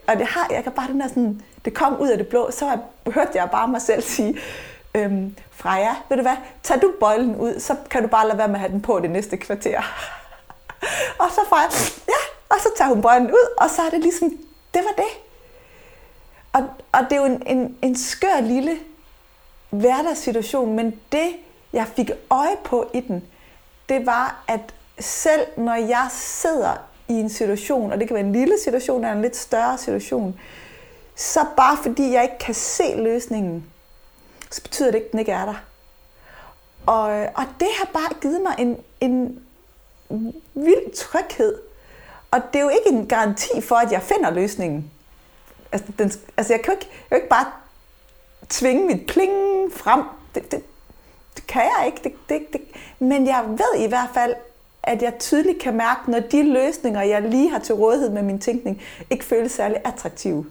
og 0.06 0.18
det 0.18 0.26
har 0.26 0.46
jeg 0.50 0.62
kan 0.62 0.72
bare 0.72 0.88
den 0.88 1.00
der 1.00 1.08
sådan, 1.08 1.40
det 1.64 1.74
kom 1.74 2.00
ud 2.00 2.08
af 2.08 2.18
det 2.18 2.28
blå, 2.28 2.50
så 2.50 2.78
hørte 3.06 3.30
jeg 3.34 3.50
bare 3.50 3.68
mig 3.68 3.82
selv 3.82 4.02
sige, 4.02 4.38
øhm, 4.94 5.36
Freja, 5.50 5.94
ved 6.08 6.16
du 6.16 6.22
hvad, 6.22 6.36
tag 6.62 6.82
du 6.82 6.92
bøjlen 7.00 7.36
ud, 7.36 7.60
så 7.60 7.76
kan 7.90 8.02
du 8.02 8.08
bare 8.08 8.26
lade 8.26 8.38
være 8.38 8.48
med 8.48 8.54
at 8.54 8.60
have 8.60 8.72
den 8.72 8.82
på 8.82 9.00
det 9.00 9.10
næste 9.10 9.36
kvarter. 9.36 9.78
og 11.20 11.30
så 11.30 11.40
Freja, 11.48 11.68
ja, 12.08 12.54
og 12.54 12.56
så 12.60 12.68
tager 12.76 12.88
hun 12.88 13.02
bøjlen 13.02 13.30
ud, 13.30 13.54
og 13.58 13.70
så 13.70 13.82
er 13.82 13.90
det 13.90 14.00
ligesom, 14.00 14.30
det 14.74 14.82
var 14.84 15.02
det. 15.02 15.12
Og, 16.52 16.62
og 16.92 17.00
det 17.10 17.12
er 17.12 17.16
jo 17.16 17.24
en, 17.24 17.42
en, 17.46 17.78
en 17.82 17.96
skør 17.96 18.40
lille 18.40 18.78
hverdagssituation, 19.70 20.76
men 20.76 21.00
det, 21.12 21.28
jeg 21.72 21.86
fik 21.96 22.10
øje 22.30 22.56
på 22.64 22.90
i 22.94 23.00
den, 23.00 23.24
det 23.88 24.06
var, 24.06 24.44
at 24.48 24.74
selv 24.98 25.46
når 25.56 25.74
jeg 25.74 26.06
sidder 26.10 26.72
i 27.08 27.12
en 27.12 27.30
situation, 27.30 27.92
og 27.92 27.98
det 28.00 28.08
kan 28.08 28.14
være 28.14 28.24
en 28.24 28.32
lille 28.32 28.54
situation 28.64 29.04
eller 29.04 29.16
en 29.16 29.22
lidt 29.22 29.36
større 29.36 29.78
situation, 29.78 30.40
så 31.16 31.40
bare 31.56 31.76
fordi 31.82 32.12
jeg 32.12 32.22
ikke 32.22 32.38
kan 32.38 32.54
se 32.54 32.96
løsningen, 32.96 33.64
så 34.50 34.62
betyder 34.62 34.90
det 34.90 34.94
ikke, 34.94 35.06
at 35.06 35.12
den 35.12 35.18
ikke 35.18 35.32
er 35.32 35.44
der. 35.44 35.64
Og, 36.86 37.04
og 37.34 37.44
det 37.60 37.68
har 37.78 37.90
bare 37.92 38.20
givet 38.20 38.40
mig 38.42 38.54
en, 38.58 38.76
en 39.00 39.38
vild 40.54 40.94
tryghed. 40.94 41.58
Og 42.30 42.40
det 42.52 42.58
er 42.58 42.62
jo 42.62 42.68
ikke 42.68 42.88
en 42.88 43.06
garanti 43.06 43.60
for, 43.60 43.76
at 43.76 43.92
jeg 43.92 44.02
finder 44.02 44.30
løsningen. 44.30 44.90
Altså, 45.72 45.92
den, 45.98 46.12
altså 46.36 46.52
jeg, 46.52 46.62
kan 46.62 46.74
jo 46.74 46.80
ikke, 46.80 46.90
jeg 46.92 47.08
kan 47.08 47.16
jo 47.18 47.22
ikke 47.22 47.28
bare 47.28 47.46
tvinge 48.48 48.86
mit 48.86 49.06
pling 49.06 49.32
frem. 49.72 50.02
Det, 50.34 50.52
det, 50.52 50.62
det 51.36 51.46
kan 51.46 51.62
jeg 51.62 51.86
ikke. 51.86 52.00
Det, 52.04 52.12
det, 52.28 52.52
det. 52.52 52.60
Men 52.98 53.26
jeg 53.26 53.44
ved 53.48 53.84
i 53.84 53.88
hvert 53.88 54.10
fald, 54.14 54.34
at 54.86 55.02
jeg 55.02 55.18
tydeligt 55.18 55.62
kan 55.62 55.74
mærke, 55.76 56.10
når 56.10 56.20
de 56.20 56.52
løsninger, 56.52 57.02
jeg 57.02 57.22
lige 57.22 57.50
har 57.50 57.58
til 57.58 57.74
rådighed 57.74 58.10
med 58.10 58.22
min 58.22 58.38
tænkning, 58.38 58.82
ikke 59.10 59.24
føles 59.24 59.52
særlig 59.52 59.80
attraktive. 59.84 60.46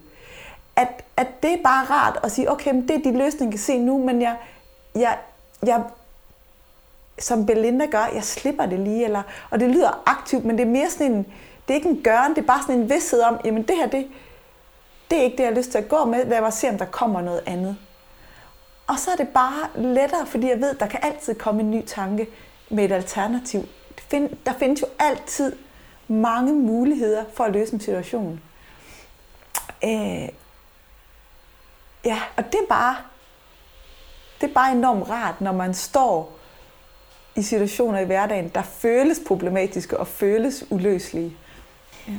At, 0.75 1.03
at 1.17 1.27
det 1.43 1.53
er 1.53 1.63
bare 1.63 1.85
rart 1.85 2.19
at 2.23 2.31
sige, 2.31 2.51
okay, 2.51 2.71
men 2.71 2.87
det 2.87 2.95
er 2.95 3.11
de 3.11 3.17
løsninger, 3.17 3.45
jeg 3.45 3.51
kan 3.51 3.59
se 3.59 3.77
nu, 3.77 3.97
men 3.97 4.21
jeg, 4.21 4.35
jeg, 4.95 5.17
jeg 5.65 5.83
som 7.19 7.45
Belinda 7.45 7.85
gør, 7.85 8.09
jeg 8.13 8.23
slipper 8.23 8.65
det 8.65 8.79
lige, 8.79 9.03
eller, 9.03 9.21
og 9.49 9.59
det 9.59 9.69
lyder 9.69 10.03
aktivt, 10.05 10.45
men 10.45 10.57
det 10.57 10.63
er 10.63 10.69
mere 10.69 10.89
sådan 10.89 11.11
en, 11.11 11.17
det 11.67 11.73
er 11.73 11.75
ikke 11.75 11.89
en 11.89 12.01
gøren, 12.03 12.35
det 12.35 12.41
er 12.41 12.47
bare 12.47 12.61
sådan 12.61 12.81
en 12.81 12.89
vidsthed 12.89 13.21
om, 13.21 13.39
jamen 13.45 13.63
det 13.63 13.75
her, 13.75 13.87
det, 13.87 14.07
det 15.11 15.19
er 15.19 15.23
ikke 15.23 15.37
det, 15.37 15.43
jeg 15.43 15.51
har 15.51 15.57
lyst 15.57 15.71
til 15.71 15.77
at 15.77 15.89
gå 15.89 16.05
med. 16.05 16.25
Lad 16.25 16.41
mig 16.41 16.53
se, 16.53 16.69
om 16.69 16.77
der 16.77 16.85
kommer 16.85 17.21
noget 17.21 17.43
andet. 17.45 17.77
Og 18.87 18.99
så 18.99 19.11
er 19.11 19.15
det 19.15 19.27
bare 19.27 19.69
lettere, 19.75 20.25
fordi 20.25 20.49
jeg 20.49 20.61
ved, 20.61 20.73
der 20.73 20.87
kan 20.87 20.99
altid 21.03 21.35
komme 21.35 21.61
en 21.61 21.71
ny 21.71 21.85
tanke 21.85 22.27
med 22.69 22.85
et 22.85 22.91
alternativ 22.91 23.65
find, 23.97 24.29
Der 24.45 24.53
findes 24.53 24.81
jo 24.81 24.87
altid 24.99 25.55
mange 26.07 26.53
muligheder 26.53 27.23
for 27.33 27.43
at 27.43 27.51
løse 27.51 27.73
en 27.73 27.79
situation. 27.79 28.41
Øh, 29.83 30.29
ja, 32.05 32.19
og 32.37 32.43
det 32.51 32.59
er 32.63 32.67
bare 32.69 32.95
det 34.41 34.49
er 34.49 34.53
bare 34.53 34.71
enormt 34.71 35.09
rart, 35.09 35.41
når 35.41 35.51
man 35.51 35.73
står 35.73 36.31
i 37.35 37.41
situationer 37.41 37.99
i 37.99 38.05
hverdagen, 38.05 38.49
der 38.55 38.61
føles 38.61 39.21
problematiske 39.27 39.99
og 39.99 40.07
føles 40.07 40.65
uløselige. 40.69 41.37
Ja. 42.07 42.13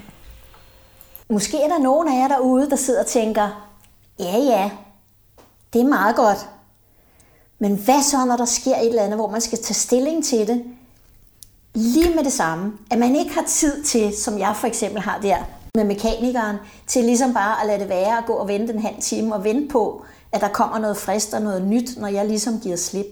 Måske 1.28 1.62
er 1.62 1.68
der 1.68 1.78
nogen 1.78 2.08
af 2.08 2.20
jer 2.20 2.28
derude, 2.28 2.70
der 2.70 2.76
sidder 2.76 3.00
og 3.00 3.06
tænker, 3.06 3.70
ja 4.18 4.36
ja, 4.38 4.70
det 5.72 5.80
er 5.80 5.84
meget 5.84 6.16
godt. 6.16 6.48
Men 7.58 7.76
hvad 7.76 8.02
så, 8.02 8.24
når 8.24 8.36
der 8.36 8.44
sker 8.44 8.76
et 8.76 8.88
eller 8.88 9.02
andet, 9.02 9.18
hvor 9.18 9.30
man 9.30 9.40
skal 9.40 9.58
tage 9.58 9.74
stilling 9.74 10.24
til 10.24 10.46
det 10.46 10.64
lige 11.74 12.14
med 12.14 12.24
det 12.24 12.32
samme? 12.32 12.72
At 12.90 12.98
man 12.98 13.16
ikke 13.16 13.34
har 13.34 13.44
tid 13.48 13.82
til, 13.82 14.16
som 14.16 14.38
jeg 14.38 14.56
for 14.56 14.66
eksempel 14.66 15.00
har 15.00 15.20
der 15.20 15.36
med 15.74 15.84
mekanikeren, 15.84 16.56
til 16.86 17.04
ligesom 17.04 17.34
bare 17.34 17.60
at 17.60 17.66
lade 17.66 17.80
det 17.80 17.88
være 17.88 18.18
og 18.18 18.24
gå 18.26 18.32
og 18.32 18.48
vente 18.48 18.72
en 18.72 18.80
halv 18.80 18.96
time 19.00 19.34
og 19.34 19.44
vente 19.44 19.68
på, 19.72 20.04
at 20.32 20.40
der 20.40 20.48
kommer 20.48 20.78
noget 20.78 20.96
frist 20.96 21.34
og 21.34 21.42
noget 21.42 21.66
nyt, 21.66 21.96
når 21.98 22.08
jeg 22.08 22.26
ligesom 22.26 22.60
giver 22.60 22.76
slip. 22.76 23.06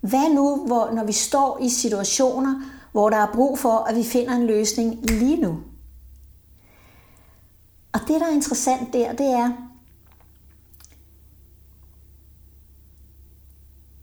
Hvad 0.00 0.34
nu, 0.34 0.66
hvor, 0.66 0.90
når 0.90 1.04
vi 1.04 1.12
står 1.12 1.58
i 1.62 1.68
situationer, 1.68 2.54
hvor 2.92 3.10
der 3.10 3.16
er 3.16 3.32
brug 3.34 3.58
for, 3.58 3.76
at 3.78 3.96
vi 3.96 4.04
finder 4.04 4.32
en 4.32 4.46
løsning 4.46 5.10
lige 5.10 5.36
nu? 5.36 5.58
Og 7.92 8.00
det, 8.00 8.20
der 8.20 8.26
er 8.26 8.32
interessant 8.32 8.92
der, 8.92 9.12
det 9.12 9.26
er, 9.26 9.50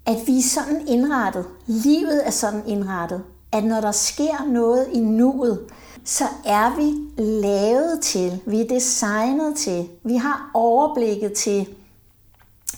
at 0.06 0.18
vi 0.28 0.38
er 0.38 0.44
sådan 0.44 0.88
indrettet, 0.88 1.46
livet 1.68 2.28
er 2.28 2.32
sådan 2.32 2.68
indrettet, 2.68 3.24
at 3.54 3.64
når 3.64 3.82
der 3.82 3.92
sker 3.92 4.46
noget 4.48 4.88
i 4.94 5.00
nuet, 5.00 5.60
så 6.04 6.24
er 6.46 6.76
vi 6.76 7.22
lavet 7.24 8.02
til, 8.02 8.42
vi 8.46 8.62
er 8.62 8.68
designet 8.68 9.58
til, 9.58 9.90
vi 10.04 10.16
har 10.16 10.52
overblikket 10.54 11.34
til 11.34 11.68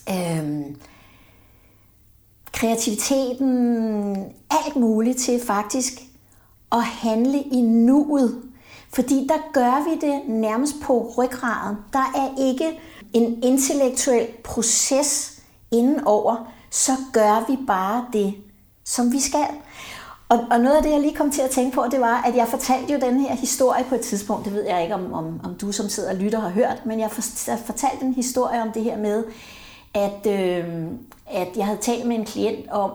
øhm, 0.09 0.75
kreativiteten, 2.51 4.15
alt 4.49 4.75
muligt 4.75 5.17
til 5.17 5.41
faktisk 5.45 5.93
at 6.71 6.83
handle 6.83 7.41
i 7.41 7.61
nuet. 7.61 8.41
Fordi 8.93 9.27
der 9.29 9.51
gør 9.53 9.89
vi 9.89 10.07
det 10.07 10.21
nærmest 10.27 10.75
på 10.81 11.13
ryggraden. 11.17 11.77
Der 11.93 12.11
er 12.15 12.41
ikke 12.41 12.79
en 13.13 13.43
intellektuel 13.43 14.27
proces 14.43 15.41
indenover. 15.71 16.51
Så 16.71 16.91
gør 17.13 17.45
vi 17.51 17.57
bare 17.67 18.05
det, 18.13 18.33
som 18.83 19.11
vi 19.11 19.19
skal. 19.19 19.47
Og, 20.29 20.39
og 20.51 20.59
noget 20.59 20.75
af 20.75 20.83
det, 20.83 20.91
jeg 20.91 20.99
lige 20.99 21.15
kom 21.15 21.31
til 21.31 21.41
at 21.41 21.49
tænke 21.49 21.75
på, 21.75 21.85
det 21.91 21.99
var, 21.99 22.21
at 22.21 22.35
jeg 22.35 22.47
fortalte 22.47 22.93
jo 22.93 22.99
den 22.99 23.19
her 23.19 23.35
historie 23.35 23.83
på 23.83 23.95
et 23.95 24.01
tidspunkt. 24.01 24.45
Det 24.45 24.53
ved 24.53 24.63
jeg 24.63 24.83
ikke, 24.83 24.95
om, 24.95 25.13
om, 25.13 25.39
om 25.43 25.55
du 25.55 25.71
som 25.71 25.89
sidder 25.89 26.09
og 26.09 26.15
lytter 26.15 26.39
har 26.39 26.49
hørt, 26.49 26.81
men 26.85 26.99
jeg 26.99 27.11
fortalte 27.65 28.05
en 28.05 28.13
historie 28.13 28.61
om 28.61 28.71
det 28.71 28.83
her 28.83 28.97
med, 28.97 29.23
at, 29.93 30.27
øh, 30.27 30.87
at 31.31 31.47
jeg 31.57 31.65
havde 31.65 31.79
talt 31.81 32.05
med 32.05 32.15
en 32.15 32.25
klient 32.25 32.69
om, 32.71 32.91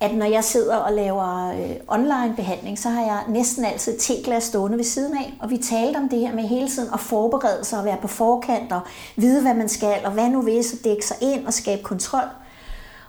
at 0.00 0.14
når 0.14 0.26
jeg 0.26 0.44
sidder 0.44 0.76
og 0.76 0.92
laver 0.92 1.50
øh, 1.50 1.76
online 1.88 2.34
behandling, 2.36 2.78
så 2.78 2.88
har 2.88 3.02
jeg 3.02 3.22
næsten 3.28 3.64
altid 3.64 3.98
teglas 3.98 4.44
stående 4.44 4.76
ved 4.76 4.84
siden 4.84 5.16
af. 5.16 5.34
Og 5.40 5.50
vi 5.50 5.56
talte 5.56 5.96
om 5.96 6.08
det 6.08 6.18
her 6.18 6.34
med 6.34 6.42
hele 6.42 6.68
tiden 6.68 6.94
at 6.94 7.00
forberede 7.00 7.64
sig 7.64 7.78
og 7.78 7.84
være 7.84 7.98
på 8.02 8.08
forkant 8.08 8.72
og 8.72 8.80
vide, 9.16 9.42
hvad 9.42 9.54
man 9.54 9.68
skal, 9.68 9.94
og 10.04 10.12
hvad 10.12 10.28
nu 10.28 10.42
hvis 10.42 10.72
at 10.72 10.84
dække 10.84 11.06
sig 11.06 11.16
ind 11.20 11.46
og 11.46 11.54
skabe 11.54 11.82
kontrol. 11.82 12.28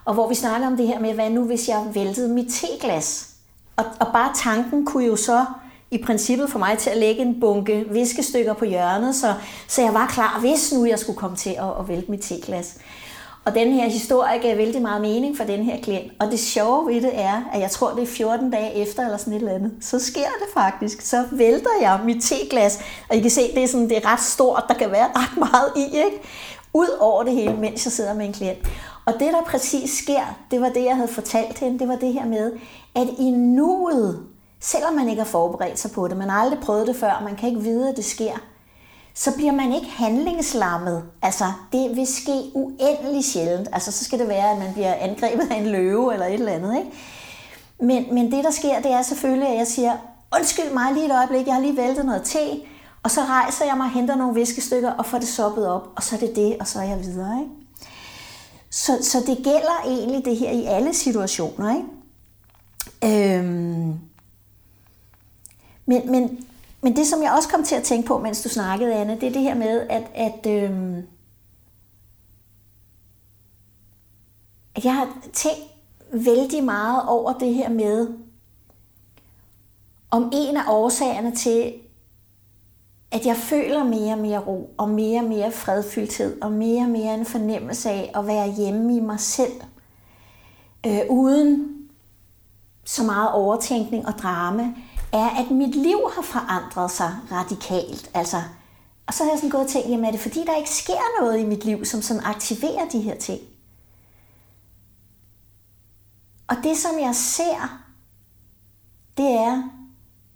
Og 0.06 0.14
hvor 0.14 0.30
vi 0.30 0.36
snakker 0.36 0.68
om 0.68 0.78
det 0.78 0.88
her 0.88 1.00
med, 1.00 1.14
hvad 1.14 1.30
nu 1.30 1.44
hvis 1.44 1.70
jeg 1.70 1.88
væltede 1.94 2.30
mit 2.30 2.54
teglas. 2.54 3.30
Og, 3.76 3.86
og 4.00 4.08
bare 4.14 4.32
tanken 4.36 4.86
kunne 4.86 5.06
jo 5.06 5.16
så 5.16 5.46
i 5.92 5.98
princippet 6.04 6.50
for 6.50 6.60
mig 6.60 6.78
til 6.78 6.90
at 6.90 6.98
lægge 6.98 7.22
en 7.22 7.40
bunke 7.40 7.86
viskestykker 7.92 8.54
på 8.54 8.66
hjørnet, 8.66 9.16
så, 9.16 9.34
så 9.68 9.82
jeg 9.82 9.94
var 9.94 10.08
klar, 10.08 10.40
hvis 10.40 10.74
nu 10.74 10.86
jeg 10.86 11.00
skulle 11.00 11.18
komme 11.18 11.38
til 11.38 11.50
at, 11.50 11.80
at 11.80 11.88
vælte 11.88 12.12
mit 12.12 12.22
teglas. 12.22 12.78
Og 13.46 13.56
den 13.56 13.74
her 13.74 13.90
historie 13.90 14.40
gav 14.40 14.58
vældig 14.58 14.82
meget 14.82 15.02
mening 15.02 15.38
for 15.38 15.44
den 15.44 15.64
her 15.64 15.82
klient. 15.82 16.12
Og 16.20 16.32
det 16.32 16.40
sjove 16.40 16.94
ved 16.94 17.02
det 17.02 17.20
er, 17.20 17.42
at 17.54 17.62
jeg 17.62 17.72
tror, 17.72 17.94
det 17.94 18.04
er 18.04 18.08
14 18.08 18.52
dage 18.52 18.74
efter 18.74 19.04
eller 19.04 19.18
sådan 19.18 19.34
et 19.34 19.40
eller 19.40 19.54
andet. 19.54 19.72
Så 19.82 20.00
sker 20.00 20.20
det 20.22 20.48
faktisk. 20.54 21.02
Så 21.02 21.24
vælter 21.32 21.70
jeg 21.82 22.00
mit 22.06 22.24
teglas. 22.24 22.80
Og 23.10 23.16
I 23.16 23.20
kan 23.20 23.32
se, 23.32 23.42
det 23.56 23.64
er, 23.64 23.68
sådan, 23.68 23.90
det 23.90 23.98
er 23.98 24.14
ret 24.14 24.20
stort. 24.20 24.64
Der 24.68 24.74
kan 24.74 24.92
være 24.92 25.08
ret 25.16 25.38
meget 25.38 25.72
i, 25.76 25.98
ikke? 25.98 26.22
Ud 26.74 26.98
over 27.00 27.24
det 27.24 27.34
hele, 27.34 27.54
mens 27.54 27.86
jeg 27.86 27.92
sidder 27.92 28.14
med 28.14 28.26
en 28.26 28.34
klient. 28.34 28.60
Og 29.06 29.14
det, 29.14 29.34
der 29.34 29.42
præcis 29.46 29.98
sker, 29.98 30.38
det 30.52 30.62
var 30.62 30.70
det, 30.70 30.86
jeg 30.86 30.96
havde 30.96 31.08
fortalt 31.08 31.60
hende. 31.60 31.80
Det 31.80 31.88
var 31.88 31.96
det 31.96 32.14
her 32.14 32.26
med, 32.26 32.52
at 32.96 33.08
i 33.20 33.32
nuet, 33.32 34.26
selvom 34.60 34.94
man 34.94 35.10
ikke 35.10 35.22
har 35.22 35.30
forberedt 35.30 35.80
sig 35.80 35.92
på 35.92 36.08
det, 36.08 36.18
man 36.18 36.30
har 36.30 36.42
aldrig 36.42 36.60
prøvet 36.60 36.88
det 36.88 36.96
før, 36.96 37.22
man 37.24 37.36
kan 37.36 37.50
ikke 37.50 37.62
vide, 37.62 37.90
at 37.90 37.96
det 37.96 38.06
sker, 38.06 38.34
så 39.14 39.36
bliver 39.36 39.52
man 39.52 39.74
ikke 39.74 39.88
handlingslammet. 39.88 41.04
Altså, 41.22 41.46
det 41.72 41.96
vil 41.96 42.08
ske 42.08 42.52
uendelig 42.54 43.26
sjældent. 43.26 43.70
Altså, 43.74 43.92
så 43.92 44.04
skal 44.04 44.20
det 44.20 44.28
være, 44.28 44.52
at 44.52 44.58
man 44.58 44.74
bliver 44.74 44.94
angrebet 44.94 45.52
af 45.52 45.56
en 45.56 45.68
løve 45.68 46.14
eller 46.14 46.26
et 46.26 46.34
eller 46.34 46.52
andet, 46.52 46.78
ikke? 46.78 46.92
Men, 47.80 48.14
men 48.14 48.32
det, 48.32 48.44
der 48.44 48.52
sker, 48.52 48.82
det 48.82 48.92
er 48.92 49.02
selvfølgelig, 49.02 49.48
at 49.48 49.58
jeg 49.58 49.68
siger, 49.68 49.98
undskyld 50.38 50.74
mig 50.74 50.94
lige 50.94 51.06
et 51.06 51.16
øjeblik, 51.16 51.48
jeg 51.48 51.54
har 51.54 51.62
lige 51.62 51.78
væltet 51.78 52.06
noget 52.06 52.24
te, 52.24 52.62
og 53.04 53.12
så 53.12 53.22
rejser 53.22 53.66
jeg 53.66 53.78
mig 53.78 53.86
og 53.86 53.92
henter 53.92 54.16
nogle 54.16 54.34
viskestykker 54.34 54.92
og 54.92 55.06
får 55.06 55.18
det 55.18 55.28
soppet 55.28 55.68
op, 55.68 55.88
og 55.96 56.04
så 56.04 56.16
er 56.16 56.20
det 56.20 56.36
det, 56.36 56.58
og 56.60 56.68
så 56.68 56.80
er 56.80 56.84
jeg 56.84 57.00
videre, 57.00 57.40
ikke? 57.40 57.65
Så, 58.76 58.98
så 59.02 59.20
det 59.20 59.38
gælder 59.38 59.82
egentlig 59.86 60.26
det 60.26 60.38
her 60.38 60.52
i 60.52 60.66
alle 60.66 60.94
situationer, 60.94 61.76
ikke? 61.76 63.40
Øhm, 63.40 64.00
men, 65.86 66.12
men 66.12 66.46
men 66.82 66.96
det, 66.96 67.08
som 67.08 67.24
jeg 67.24 67.32
også 67.32 67.50
kom 67.50 67.64
til 67.64 67.76
at 67.76 67.84
tænke 67.84 68.08
på, 68.08 68.20
mens 68.20 68.44
du 68.44 68.50
snakkede, 68.50 68.96
Anne, 68.96 69.16
det 69.22 69.24
er 69.24 69.32
det 69.32 69.42
her 69.42 69.56
med, 69.56 69.88
at, 69.90 70.04
at, 70.16 70.46
øhm, 70.46 71.08
at 74.76 74.86
jeg 74.86 74.96
har 74.96 75.18
tænkt 75.34 75.62
vældig 76.14 76.64
meget 76.64 77.04
over 77.08 77.34
det 77.34 77.54
her 77.54 77.70
med, 77.70 78.10
om 80.12 80.32
en 80.34 80.58
af 80.58 80.64
årsagerne 80.70 81.36
til, 81.36 81.74
at 83.16 83.26
jeg 83.26 83.38
føler 83.38 83.84
mere 83.84 84.14
og 84.14 84.20
mere 84.20 84.40
ro, 84.40 84.74
og 84.78 84.90
mere 84.90 85.20
og 85.20 85.26
mere 85.26 85.52
fredfyldthed, 85.52 86.42
og 86.42 86.52
mere 86.52 86.82
og 86.82 86.90
mere 86.90 87.14
en 87.14 87.26
fornemmelse 87.26 87.90
af 87.90 88.12
at 88.16 88.28
være 88.28 88.52
hjemme 88.52 88.96
i 88.96 89.00
mig 89.00 89.20
selv, 89.20 89.62
øh, 90.86 91.02
uden 91.10 91.68
så 92.86 93.04
meget 93.04 93.32
overtænkning 93.32 94.08
og 94.08 94.14
drama, 94.14 94.74
er, 95.14 95.30
at 95.30 95.52
mit 95.52 95.76
liv 95.76 95.98
har 96.16 96.22
forandret 96.22 96.92
sig 96.92 97.16
radikalt. 97.32 98.12
Altså, 98.14 98.38
og 99.08 99.14
så 99.14 99.24
har 99.24 99.32
jeg 99.32 99.40
sådan 99.40 99.50
gået 99.50 99.64
og 99.64 99.70
tænkt, 99.70 99.90
jamen 99.90 100.06
er 100.06 100.12
det 100.12 100.20
fordi, 100.20 100.46
der 100.46 100.56
ikke 100.56 100.70
sker 100.70 101.22
noget 101.22 101.40
i 101.40 101.46
mit 101.46 101.66
liv, 101.66 101.86
som 101.86 102.02
sådan 102.02 102.24
aktiverer 102.26 102.90
de 102.92 103.02
her 103.02 103.18
ting? 103.18 103.42
Og 106.48 106.56
det, 106.64 106.78
som 106.78 107.00
jeg 107.00 107.16
ser, 107.16 107.82
det 109.18 109.32
er, 109.32 109.64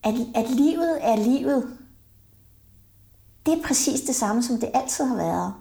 at, 0.04 0.16
at 0.36 0.50
livet 0.50 0.98
er 1.02 1.16
livet. 1.16 1.79
Det 3.46 3.54
er 3.54 3.68
præcis 3.68 4.02
det 4.02 4.16
samme, 4.16 4.44
som 4.44 4.60
det 4.60 4.70
altid 4.74 5.06
har 5.06 5.16
været. 5.16 5.54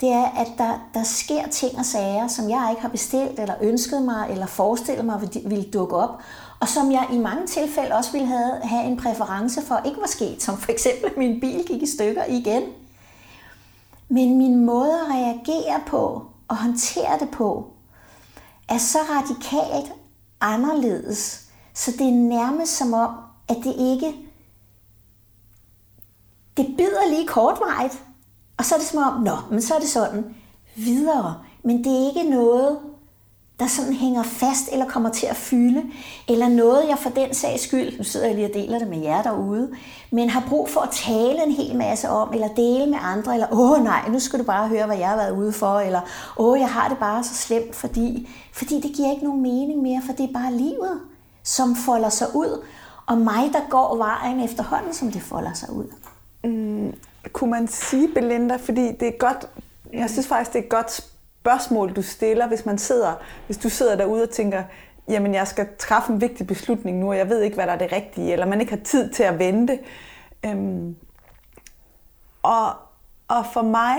Det 0.00 0.12
er, 0.12 0.24
at 0.24 0.48
der, 0.58 0.88
der 0.94 1.02
sker 1.02 1.48
ting 1.48 1.78
og 1.78 1.84
sager, 1.84 2.28
som 2.28 2.50
jeg 2.50 2.66
ikke 2.70 2.82
har 2.82 2.88
bestilt, 2.88 3.40
eller 3.40 3.54
ønsket 3.60 4.02
mig, 4.02 4.26
eller 4.30 4.46
forestillet 4.46 5.04
mig 5.04 5.20
ville 5.44 5.64
dukke 5.64 5.96
op 5.96 6.22
og 6.60 6.68
som 6.68 6.92
jeg 6.92 7.08
i 7.12 7.18
mange 7.18 7.46
tilfælde 7.46 7.94
også 7.94 8.12
ville 8.12 8.26
have, 8.26 8.60
have 8.62 8.84
en 8.84 8.96
præference 8.96 9.62
for 9.62 9.80
ikke 9.84 10.00
var 10.00 10.06
sket, 10.06 10.42
som 10.42 10.58
for 10.58 10.72
eksempel 10.72 11.10
min 11.16 11.40
bil 11.40 11.64
gik 11.66 11.82
i 11.82 11.86
stykker 11.86 12.24
igen. 12.28 12.62
Men 14.08 14.38
min 14.38 14.64
måde 14.64 15.00
at 15.00 15.14
reagere 15.14 15.80
på 15.86 16.22
og 16.48 16.56
håndtere 16.56 17.18
det 17.20 17.30
på, 17.30 17.70
er 18.68 18.78
så 18.78 18.98
radikalt 18.98 19.92
anderledes, 20.40 21.42
så 21.74 21.90
det 21.90 22.08
er 22.08 22.12
nærmest 22.12 22.76
som 22.76 22.92
om, 22.92 23.10
at 23.48 23.56
det 23.64 23.74
ikke, 23.78 24.14
det 26.56 26.66
bider 26.76 27.08
lige 27.10 27.26
kortvarigt, 27.26 28.02
og 28.58 28.64
så 28.64 28.74
er 28.74 28.78
det 28.78 28.88
som 28.88 29.02
om, 29.02 29.22
nå, 29.22 29.36
men 29.50 29.62
så 29.62 29.74
er 29.74 29.78
det 29.78 29.88
sådan, 29.88 30.24
videre. 30.76 31.34
Men 31.64 31.84
det 31.84 31.92
er 31.92 32.08
ikke 32.08 32.30
noget, 32.30 32.78
der 33.60 33.66
sådan 33.66 33.92
hænger 33.92 34.22
fast 34.22 34.68
eller 34.72 34.86
kommer 34.88 35.10
til 35.10 35.26
at 35.26 35.36
fylde, 35.36 35.82
eller 36.28 36.48
noget, 36.48 36.88
jeg 36.88 36.98
for 36.98 37.10
den 37.10 37.34
sags 37.34 37.62
skyld, 37.62 37.98
nu 37.98 38.04
sidder 38.04 38.26
jeg 38.26 38.34
lige 38.34 38.46
og 38.46 38.54
deler 38.54 38.78
det 38.78 38.88
med 38.88 38.98
jer 38.98 39.22
derude, 39.22 39.70
men 40.10 40.30
har 40.30 40.44
brug 40.48 40.68
for 40.68 40.80
at 40.80 40.90
tale 40.90 41.44
en 41.46 41.52
hel 41.52 41.76
masse 41.76 42.08
om, 42.08 42.32
eller 42.34 42.48
dele 42.48 42.86
med 42.86 42.98
andre, 43.02 43.34
eller 43.34 43.46
åh 43.52 43.84
nej, 43.84 44.08
nu 44.08 44.18
skal 44.18 44.38
du 44.38 44.44
bare 44.44 44.68
høre, 44.68 44.86
hvad 44.86 44.96
jeg 44.98 45.08
har 45.08 45.16
været 45.16 45.36
ude 45.38 45.52
for, 45.52 45.80
eller 45.80 46.00
åh, 46.36 46.58
jeg 46.58 46.68
har 46.68 46.88
det 46.88 46.98
bare 46.98 47.24
så 47.24 47.34
slemt, 47.34 47.74
fordi, 47.74 48.28
fordi 48.52 48.80
det 48.80 48.96
giver 48.96 49.10
ikke 49.10 49.24
nogen 49.24 49.42
mening 49.42 49.82
mere, 49.82 50.02
for 50.06 50.12
det 50.12 50.24
er 50.24 50.32
bare 50.32 50.52
livet, 50.52 51.00
som 51.44 51.76
folder 51.76 52.08
sig 52.08 52.26
ud, 52.34 52.64
og 53.06 53.18
mig, 53.18 53.50
der 53.52 53.60
går 53.70 53.96
vejen 53.96 54.40
efterhånden, 54.40 54.94
som 54.94 55.12
det 55.12 55.22
folder 55.22 55.52
sig 55.52 55.72
ud. 55.72 55.86
Mm, 56.44 56.94
kunne 57.32 57.50
man 57.50 57.68
sige, 57.68 58.08
Belinda, 58.14 58.56
fordi 58.56 58.92
det 58.92 59.08
er 59.08 59.18
godt, 59.18 59.48
jeg 59.92 60.10
synes 60.10 60.26
faktisk, 60.28 60.52
det 60.52 60.58
er 60.58 60.62
et 60.62 60.68
godt 60.68 60.90
spørgsmål, 61.40 61.92
du 61.92 62.02
stiller, 62.02 62.48
hvis 62.48 62.66
man 62.66 62.78
sidder, 62.78 63.14
hvis 63.46 63.58
du 63.58 63.68
sidder 63.68 63.96
derude 63.96 64.22
og 64.22 64.30
tænker, 64.30 64.62
jamen 65.08 65.34
jeg 65.34 65.48
skal 65.48 65.68
træffe 65.78 66.12
en 66.12 66.20
vigtig 66.20 66.46
beslutning 66.46 66.98
nu, 66.98 67.08
og 67.08 67.16
jeg 67.16 67.28
ved 67.28 67.42
ikke, 67.42 67.54
hvad 67.54 67.66
der 67.66 67.72
er 67.72 67.78
det 67.78 67.92
rigtige, 67.92 68.32
eller 68.32 68.46
man 68.46 68.60
ikke 68.60 68.72
har 68.72 68.80
tid 68.84 69.10
til 69.10 69.22
at 69.22 69.38
vente. 69.38 69.78
Øhm, 70.46 70.96
og, 72.42 72.68
og 73.28 73.46
for 73.52 73.62
mig, 73.62 73.96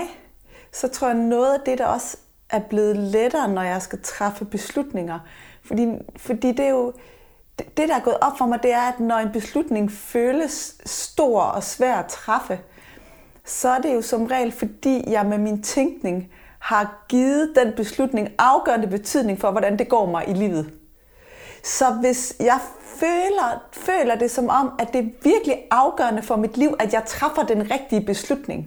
så 0.72 0.88
tror 0.88 1.06
jeg 1.06 1.16
noget 1.16 1.54
af 1.54 1.60
det, 1.66 1.78
der 1.78 1.86
også 1.86 2.16
er 2.50 2.60
blevet 2.60 2.96
lettere, 2.96 3.48
når 3.48 3.62
jeg 3.62 3.82
skal 3.82 4.02
træffe 4.02 4.44
beslutninger. 4.44 5.18
Fordi, 5.62 5.88
fordi 6.16 6.52
det 6.52 6.60
er 6.60 6.70
jo, 6.70 6.92
det, 7.58 7.88
der 7.88 7.94
er 7.94 8.00
gået 8.00 8.18
op 8.20 8.38
for 8.38 8.46
mig, 8.46 8.62
det 8.62 8.72
er, 8.72 8.80
at 8.80 9.00
når 9.00 9.16
en 9.16 9.32
beslutning 9.32 9.92
føles 9.92 10.76
stor 10.86 11.40
og 11.40 11.62
svær 11.62 11.94
at 11.94 12.06
træffe, 12.06 12.58
så 13.44 13.68
er 13.68 13.78
det 13.78 13.94
jo 13.94 14.02
som 14.02 14.26
regel, 14.26 14.52
fordi 14.52 15.04
jeg 15.10 15.26
med 15.26 15.38
min 15.38 15.62
tænkning 15.62 16.30
har 16.58 17.04
givet 17.08 17.52
den 17.56 17.72
beslutning 17.76 18.28
afgørende 18.38 18.86
betydning 18.86 19.40
for, 19.40 19.50
hvordan 19.50 19.78
det 19.78 19.88
går 19.88 20.06
mig 20.06 20.24
i 20.28 20.32
livet. 20.32 20.72
Så 21.64 21.90
hvis 21.90 22.36
jeg 22.40 22.58
føler, 22.84 23.68
føler 23.72 24.14
det 24.14 24.30
som 24.30 24.48
om, 24.48 24.70
at 24.78 24.92
det 24.92 24.98
er 24.98 25.08
virkelig 25.22 25.56
afgørende 25.70 26.22
for 26.22 26.36
mit 26.36 26.56
liv, 26.56 26.76
at 26.78 26.92
jeg 26.92 27.04
træffer 27.06 27.42
den 27.42 27.70
rigtige 27.70 28.06
beslutning, 28.06 28.66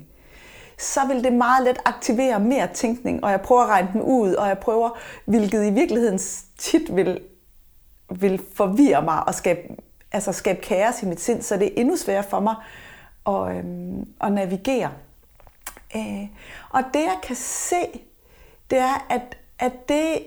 så 0.77 0.99
vil 1.07 1.23
det 1.23 1.33
meget 1.33 1.63
let 1.63 1.79
aktivere 1.85 2.39
mere 2.39 2.67
tænkning, 2.73 3.23
og 3.23 3.31
jeg 3.31 3.41
prøver 3.41 3.61
at 3.61 3.69
regne 3.69 3.89
den 3.93 4.01
ud, 4.01 4.33
og 4.33 4.47
jeg 4.47 4.57
prøver, 4.57 4.89
hvilket 5.25 5.65
i 5.65 5.69
virkeligheden 5.69 6.19
tit 6.57 6.95
vil, 6.95 7.19
vil 8.19 8.41
forvirre 8.55 9.01
mig 9.01 9.27
og 9.27 9.35
skabe, 9.35 9.59
altså 10.11 10.31
skabe 10.31 10.61
kaos 10.61 11.03
i 11.03 11.05
mit 11.05 11.21
sind, 11.21 11.41
så 11.41 11.57
det 11.57 11.67
er 11.67 11.81
endnu 11.81 11.95
sværere 11.95 12.23
for 12.23 12.39
mig 12.39 12.55
at, 13.27 13.57
øhm, 13.57 14.07
at 14.21 14.31
navigere. 14.31 14.91
Øh, 15.95 16.27
og 16.69 16.83
det 16.93 16.99
jeg 16.99 17.17
kan 17.23 17.35
se, 17.35 18.01
det 18.71 18.79
er, 18.79 19.05
at, 19.09 19.37
at 19.59 19.89
det 19.89 20.23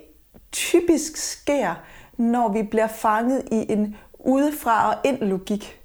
typisk 0.52 1.16
sker, 1.16 1.74
når 2.16 2.48
vi 2.48 2.62
bliver 2.62 2.86
fanget 2.86 3.42
i 3.52 3.72
en 3.72 3.96
udefra 4.18 4.88
og 4.90 4.96
ind 5.04 5.18
logik. 5.18 5.80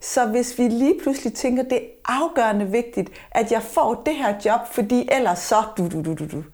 Så 0.00 0.26
hvis 0.26 0.58
vi 0.58 0.68
lige 0.68 1.00
pludselig 1.02 1.34
tænker, 1.34 1.62
det 1.62 1.76
er 1.76 1.88
afgørende 2.04 2.66
vigtigt, 2.66 3.10
at 3.30 3.52
jeg 3.52 3.62
får 3.62 4.02
det 4.06 4.14
her 4.14 4.34
job, 4.44 4.60
fordi 4.70 5.08
ellers 5.12 5.38
så 5.38 5.62
du 5.76 5.88
du 5.88 6.02
du 6.02 6.14
du 6.14 6.26
du. 6.26 6.44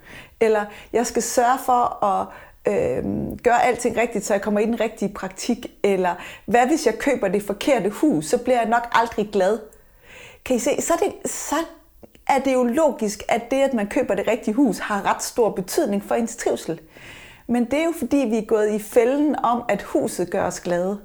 Eller 0.40 0.64
jeg 0.92 1.06
skal 1.06 1.22
sørge 1.22 1.58
for 1.58 2.04
at 2.04 2.26
øh, 2.68 3.04
gør 3.42 3.52
alting 3.52 3.96
rigtigt, 3.96 4.24
så 4.24 4.34
jeg 4.34 4.42
kommer 4.42 4.60
i 4.60 4.66
den 4.66 4.80
rigtige 4.80 5.14
praktik. 5.14 5.66
Eller 5.82 6.14
hvad 6.46 6.66
hvis 6.66 6.86
jeg 6.86 6.98
køber 6.98 7.28
det 7.28 7.42
forkerte 7.42 7.90
hus, 7.90 8.26
så 8.26 8.38
bliver 8.38 8.60
jeg 8.60 8.68
nok 8.68 8.88
aldrig 8.92 9.28
glad. 9.32 9.58
Kan 10.44 10.56
I 10.56 10.58
se, 10.58 10.70
så 10.80 10.92
er 10.94 10.96
det, 10.96 11.30
så 11.30 11.56
er 12.28 12.38
det 12.38 12.54
jo 12.54 12.64
logisk, 12.64 13.22
at 13.28 13.50
det, 13.50 13.56
at 13.56 13.74
man 13.74 13.86
køber 13.86 14.14
det 14.14 14.28
rigtige 14.28 14.54
hus, 14.54 14.78
har 14.78 15.14
ret 15.14 15.22
stor 15.22 15.50
betydning 15.50 16.04
for 16.04 16.14
ens 16.14 16.36
trivsel. 16.36 16.80
Men 17.46 17.64
det 17.64 17.78
er 17.78 17.84
jo 17.84 17.92
fordi, 17.98 18.16
vi 18.16 18.36
er 18.36 18.46
gået 18.46 18.70
i 18.70 18.78
fælden 18.78 19.36
om, 19.42 19.62
at 19.68 19.82
huset 19.82 20.30
gør 20.30 20.46
os 20.46 20.60
glade, 20.60 21.00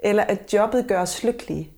eller 0.00 0.22
at 0.22 0.54
jobbet 0.54 0.88
gør 0.88 1.00
os 1.00 1.24
lykkelige. 1.24 1.70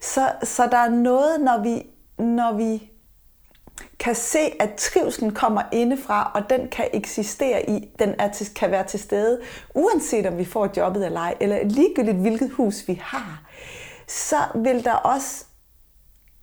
Så, 0.00 0.32
så 0.42 0.66
der 0.66 0.76
er 0.78 0.88
noget, 0.88 1.40
når 1.40 1.62
vi, 1.62 1.86
når 2.24 2.56
vi 2.56 2.91
kan 4.02 4.14
se, 4.14 4.38
at 4.60 4.74
trivselen 4.74 5.34
kommer 5.34 5.62
indefra, 5.72 6.32
og 6.34 6.50
den 6.50 6.68
kan 6.68 6.88
eksistere 6.92 7.70
i, 7.70 7.88
den 7.98 8.14
er 8.18 8.32
til, 8.32 8.54
kan 8.54 8.70
være 8.70 8.86
til 8.86 9.00
stede, 9.00 9.40
uanset 9.74 10.26
om 10.26 10.38
vi 10.38 10.44
får 10.44 10.70
jobbet 10.76 11.06
eller 11.06 11.20
ej, 11.20 11.34
eller 11.40 11.64
ligegyldigt 11.64 12.16
hvilket 12.16 12.50
hus 12.50 12.88
vi 12.88 13.00
har, 13.02 13.42
så 14.08 14.36
vil 14.54 14.84
der 14.84 14.92
også 14.92 15.44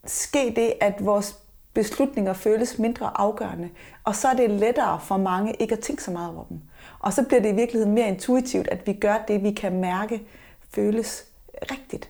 ske 0.05 0.53
det, 0.55 0.73
at 0.81 1.05
vores 1.05 1.35
beslutninger 1.73 2.33
føles 2.33 2.79
mindre 2.79 3.11
afgørende. 3.15 3.69
Og 4.03 4.15
så 4.15 4.27
er 4.27 4.33
det 4.33 4.49
lettere 4.49 4.99
for 5.03 5.17
mange 5.17 5.53
ikke 5.53 5.73
at 5.73 5.79
tænke 5.79 6.03
så 6.03 6.11
meget 6.11 6.35
over 6.35 6.45
dem. 6.45 6.61
Og 6.99 7.13
så 7.13 7.23
bliver 7.23 7.41
det 7.41 7.49
i 7.49 7.55
virkeligheden 7.55 7.93
mere 7.93 8.07
intuitivt, 8.07 8.67
at 8.67 8.87
vi 8.87 8.93
gør 8.93 9.17
det, 9.27 9.43
vi 9.43 9.51
kan 9.51 9.79
mærke 9.79 10.27
føles 10.73 11.25
rigtigt. 11.71 12.09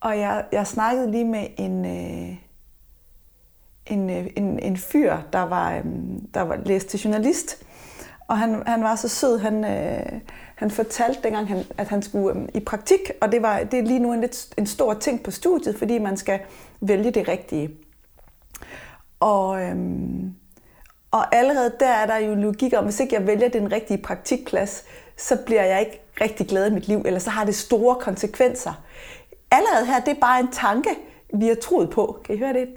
Og 0.00 0.18
jeg, 0.18 0.44
jeg 0.52 0.66
snakkede 0.66 1.10
lige 1.10 1.24
med 1.24 1.46
en, 1.56 1.84
øh, 1.84 2.45
en, 3.86 4.10
øh, 4.10 4.26
en, 4.36 4.58
en 4.58 4.76
fyr, 4.76 5.16
der 5.32 5.42
var, 5.42 5.76
øh, 5.76 5.84
der 6.34 6.40
var 6.40 6.58
læst 6.64 6.88
til 6.88 7.00
journalist, 7.00 7.64
og 8.28 8.38
han, 8.38 8.62
han 8.66 8.82
var 8.82 8.96
så 8.96 9.08
sød, 9.08 9.38
han, 9.38 9.64
øh, 9.64 10.20
han 10.54 10.70
fortalte 10.70 11.22
dengang, 11.22 11.48
han, 11.48 11.64
at 11.78 11.88
han 11.88 12.02
skulle 12.02 12.40
øh, 12.40 12.48
i 12.54 12.60
praktik, 12.60 13.00
og 13.20 13.32
det, 13.32 13.42
var, 13.42 13.58
det 13.58 13.78
er 13.78 13.82
lige 13.82 13.98
nu 13.98 14.12
en, 14.12 14.20
lidt, 14.20 14.54
en 14.58 14.66
stor 14.66 14.94
ting 14.94 15.22
på 15.22 15.30
studiet, 15.30 15.78
fordi 15.78 15.98
man 15.98 16.16
skal 16.16 16.40
vælge 16.80 17.10
det 17.10 17.28
rigtige. 17.28 17.70
Og, 19.20 19.62
øh, 19.62 19.76
og 21.10 21.34
allerede 21.36 21.72
der 21.80 21.88
er 21.88 22.06
der 22.06 22.16
jo 22.16 22.34
logik 22.34 22.72
om, 22.76 22.84
hvis 22.84 23.00
ikke 23.00 23.14
jeg 23.14 23.26
vælger 23.26 23.48
den 23.48 23.72
rigtige 23.72 23.98
praktikplads, 23.98 24.84
så 25.16 25.36
bliver 25.46 25.64
jeg 25.64 25.80
ikke 25.80 26.00
rigtig 26.20 26.46
glad 26.46 26.70
i 26.70 26.74
mit 26.74 26.88
liv, 26.88 27.02
eller 27.04 27.20
så 27.20 27.30
har 27.30 27.44
det 27.44 27.54
store 27.54 27.94
konsekvenser. 27.94 28.82
Allerede 29.50 29.86
her, 29.86 30.00
det 30.00 30.16
er 30.16 30.20
bare 30.20 30.40
en 30.40 30.52
tanke, 30.52 30.90
vi 31.34 31.46
har 31.48 31.54
troet 31.54 31.90
på. 31.90 32.18
Kan 32.24 32.34
I 32.34 32.38
høre 32.38 32.52
det? 32.52 32.68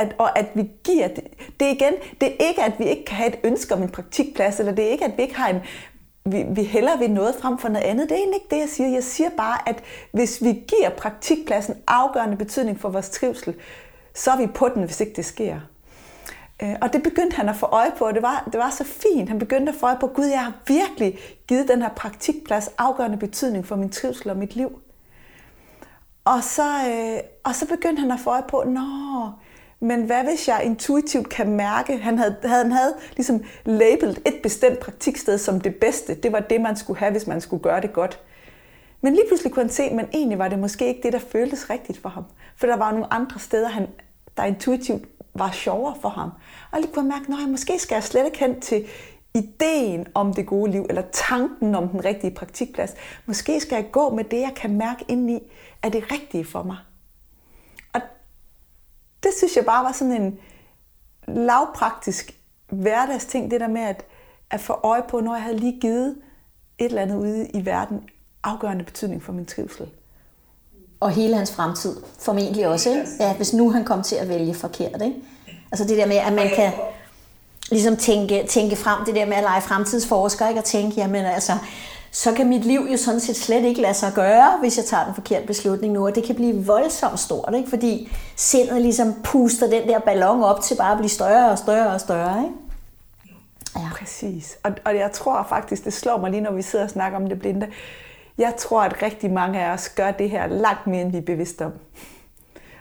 At, 0.00 0.14
og 0.18 0.38
at 0.38 0.46
vi 0.54 0.70
giver 0.84 1.08
det. 1.08 1.24
Det 1.60 1.68
er 1.68 1.72
igen, 1.72 1.92
det 2.20 2.28
er 2.28 2.48
ikke, 2.48 2.62
at 2.62 2.72
vi 2.78 2.84
ikke 2.84 3.04
kan 3.04 3.16
have 3.16 3.28
et 3.28 3.38
ønske 3.44 3.74
om 3.74 3.82
en 3.82 3.88
praktikplads, 3.88 4.60
eller 4.60 4.72
det 4.72 4.84
er 4.84 4.88
ikke, 4.88 5.04
at 5.04 5.12
vi 5.16 5.22
ikke 5.22 5.36
har 5.36 5.48
en, 5.48 5.60
vi, 6.24 6.44
vi 6.48 6.64
hælder 6.64 6.98
ved 6.98 7.08
noget 7.08 7.34
frem 7.40 7.58
for 7.58 7.68
noget 7.68 7.84
andet. 7.84 8.08
Det 8.08 8.14
er 8.14 8.18
egentlig 8.18 8.36
ikke 8.36 8.54
det, 8.54 8.60
jeg 8.60 8.68
siger. 8.68 8.88
Jeg 8.88 9.04
siger 9.04 9.30
bare, 9.36 9.68
at 9.68 9.82
hvis 10.12 10.42
vi 10.42 10.48
giver 10.48 10.90
praktikpladsen 10.96 11.74
afgørende 11.86 12.36
betydning 12.36 12.80
for 12.80 12.88
vores 12.88 13.10
trivsel, 13.10 13.54
så 14.14 14.30
er 14.30 14.36
vi 14.36 14.46
på 14.46 14.68
den, 14.74 14.82
hvis 14.82 15.00
ikke 15.00 15.12
det 15.16 15.24
sker. 15.24 15.60
Øh, 16.62 16.74
og 16.82 16.92
det 16.92 17.02
begyndte 17.02 17.36
han 17.36 17.48
at 17.48 17.56
få 17.56 17.66
øje 17.66 17.92
på, 17.98 18.04
og 18.04 18.14
det 18.14 18.22
var, 18.22 18.48
det 18.52 18.60
var 18.60 18.70
så 18.70 18.84
fint. 18.84 19.28
Han 19.28 19.38
begyndte 19.38 19.72
at 19.72 19.78
få 19.78 19.86
øje 19.86 19.98
på, 20.00 20.06
Gud, 20.06 20.24
jeg 20.24 20.44
har 20.44 20.52
virkelig 20.66 21.18
givet 21.48 21.68
den 21.68 21.82
her 21.82 21.88
praktikplads 21.88 22.70
afgørende 22.78 23.16
betydning 23.16 23.66
for 23.66 23.76
min 23.76 23.90
trivsel 23.90 24.30
og 24.30 24.36
mit 24.36 24.56
liv. 24.56 24.80
Og 26.24 26.44
så, 26.44 26.68
øh, 26.90 27.20
og 27.44 27.54
så 27.54 27.66
begyndte 27.66 28.00
han 28.00 28.10
at 28.10 28.20
få 28.20 28.30
øje 28.30 28.42
på, 28.48 28.64
nå, 28.66 29.30
men 29.80 30.02
hvad 30.02 30.24
hvis 30.24 30.48
jeg 30.48 30.62
intuitivt 30.64 31.28
kan 31.28 31.50
mærke, 31.50 31.96
han 31.98 32.18
havde, 32.18 32.36
han 32.44 32.72
havde 32.72 32.94
ligesom 33.16 33.44
labelt 33.64 34.18
et 34.18 34.34
bestemt 34.42 34.78
praktiksted 34.78 35.38
som 35.38 35.60
det 35.60 35.74
bedste. 35.74 36.14
Det 36.14 36.32
var 36.32 36.40
det, 36.40 36.60
man 36.60 36.76
skulle 36.76 36.98
have, 36.98 37.12
hvis 37.12 37.26
man 37.26 37.40
skulle 37.40 37.62
gøre 37.62 37.80
det 37.80 37.92
godt. 37.92 38.20
Men 39.00 39.14
lige 39.14 39.24
pludselig 39.28 39.52
kunne 39.52 39.62
han 39.64 39.72
se, 39.72 39.90
men 39.94 40.06
egentlig 40.12 40.38
var 40.38 40.48
det 40.48 40.58
måske 40.58 40.88
ikke 40.88 41.00
det, 41.02 41.12
der 41.12 41.18
føltes 41.18 41.70
rigtigt 41.70 41.98
for 41.98 42.08
ham. 42.08 42.24
For 42.56 42.66
der 42.66 42.76
var 42.76 42.90
nogle 42.90 43.12
andre 43.12 43.40
steder, 43.40 43.68
han, 43.68 43.86
der 44.36 44.44
intuitivt 44.44 45.04
var 45.34 45.50
sjovere 45.50 45.94
for 46.00 46.08
ham. 46.08 46.30
Og 46.72 46.80
lige 46.80 46.92
kunne 46.92 47.08
mærke, 47.08 47.42
at 47.42 47.48
måske 47.48 47.78
skal 47.78 47.94
jeg 47.94 48.02
slet 48.02 48.26
ikke 48.26 48.38
hen 48.38 48.60
til 48.60 48.86
ideen 49.34 50.06
om 50.14 50.34
det 50.34 50.46
gode 50.46 50.70
liv, 50.70 50.86
eller 50.88 51.02
tanken 51.12 51.74
om 51.74 51.88
den 51.88 52.04
rigtige 52.04 52.34
praktikplads. 52.34 52.94
Måske 53.26 53.60
skal 53.60 53.76
jeg 53.76 53.92
gå 53.92 54.14
med 54.14 54.24
det, 54.24 54.40
jeg 54.40 54.52
kan 54.56 54.76
mærke 54.76 55.04
indeni, 55.08 55.52
er 55.82 55.88
det 55.88 56.12
rigtige 56.12 56.44
for 56.44 56.62
mig. 56.62 56.76
Det 59.22 59.30
synes 59.38 59.56
jeg 59.56 59.64
bare 59.64 59.84
var 59.84 59.92
sådan 59.92 60.22
en 60.22 60.38
lavpraktisk 61.28 62.34
hverdagsting, 62.70 63.50
det 63.50 63.60
der 63.60 63.68
med 63.68 63.82
at, 63.82 64.04
at 64.50 64.60
få 64.60 64.72
øje 64.82 65.02
på, 65.08 65.20
når 65.20 65.34
jeg 65.34 65.42
havde 65.42 65.56
lige 65.56 65.80
givet 65.80 66.16
et 66.78 66.84
eller 66.84 67.02
andet 67.02 67.16
ude 67.16 67.48
i 67.48 67.66
verden 67.66 68.08
afgørende 68.42 68.84
betydning 68.84 69.22
for 69.22 69.32
min 69.32 69.46
trivsel. 69.46 69.88
Og 71.00 71.10
hele 71.10 71.36
hans 71.36 71.52
fremtid, 71.52 71.96
formentlig 72.18 72.68
også, 72.68 72.90
ikke? 72.90 73.06
Ja, 73.20 73.36
hvis 73.36 73.52
nu 73.52 73.70
han 73.70 73.84
kom 73.84 74.02
til 74.02 74.16
at 74.16 74.28
vælge 74.28 74.54
forkert. 74.54 75.02
Ikke? 75.02 75.16
Altså 75.72 75.84
det 75.84 75.98
der 75.98 76.06
med, 76.06 76.16
at 76.16 76.32
man 76.32 76.48
kan 76.54 76.72
ligesom 77.70 77.96
tænke, 77.96 78.46
tænke 78.48 78.76
frem, 78.76 79.04
det 79.04 79.14
der 79.14 79.26
med 79.26 79.36
at 79.36 79.42
lege 79.42 79.62
fremtidsforsker, 79.62 80.48
ikke? 80.48 80.60
og 80.60 80.64
tænke, 80.64 80.96
jamen 80.96 81.24
altså, 81.24 81.52
så 82.10 82.32
kan 82.32 82.48
mit 82.48 82.64
liv 82.64 82.80
jo 82.92 82.96
sådan 82.96 83.20
set 83.20 83.36
slet 83.36 83.64
ikke 83.64 83.80
lade 83.80 83.94
sig 83.94 84.12
gøre, 84.14 84.58
hvis 84.60 84.76
jeg 84.76 84.84
tager 84.84 85.04
den 85.04 85.14
forkerte 85.14 85.46
beslutning 85.46 85.92
nu, 85.92 86.06
og 86.06 86.14
det 86.14 86.24
kan 86.24 86.34
blive 86.34 86.66
voldsomt 86.66 87.20
stort, 87.20 87.54
ikke? 87.56 87.68
fordi 87.68 88.12
sindet 88.36 88.82
ligesom 88.82 89.14
puster 89.24 89.70
den 89.70 89.88
der 89.88 89.98
ballon 89.98 90.42
op 90.42 90.60
til 90.60 90.74
bare 90.76 90.92
at 90.92 90.98
blive 90.98 91.10
større 91.10 91.50
og 91.50 91.58
større 91.58 91.94
og 91.94 92.00
større. 92.00 92.44
Ikke? 92.44 92.54
Ja. 93.76 93.88
Præcis. 93.98 94.58
Og, 94.62 94.72
og 94.84 94.96
jeg 94.96 95.12
tror 95.12 95.46
faktisk, 95.48 95.84
det 95.84 95.92
slår 95.92 96.18
mig 96.18 96.30
lige, 96.30 96.40
når 96.40 96.52
vi 96.52 96.62
sidder 96.62 96.84
og 96.84 96.90
snakker 96.90 97.18
om 97.18 97.28
det 97.28 97.38
blinde. 97.38 97.68
Jeg 98.38 98.54
tror, 98.58 98.82
at 98.82 99.02
rigtig 99.02 99.30
mange 99.30 99.60
af 99.60 99.72
os 99.72 99.88
gør 99.88 100.10
det 100.10 100.30
her 100.30 100.46
langt 100.46 100.86
mere, 100.86 101.00
end 101.00 101.12
vi 101.12 101.18
er 101.18 101.22
bevidste 101.22 101.64
om. 101.64 101.72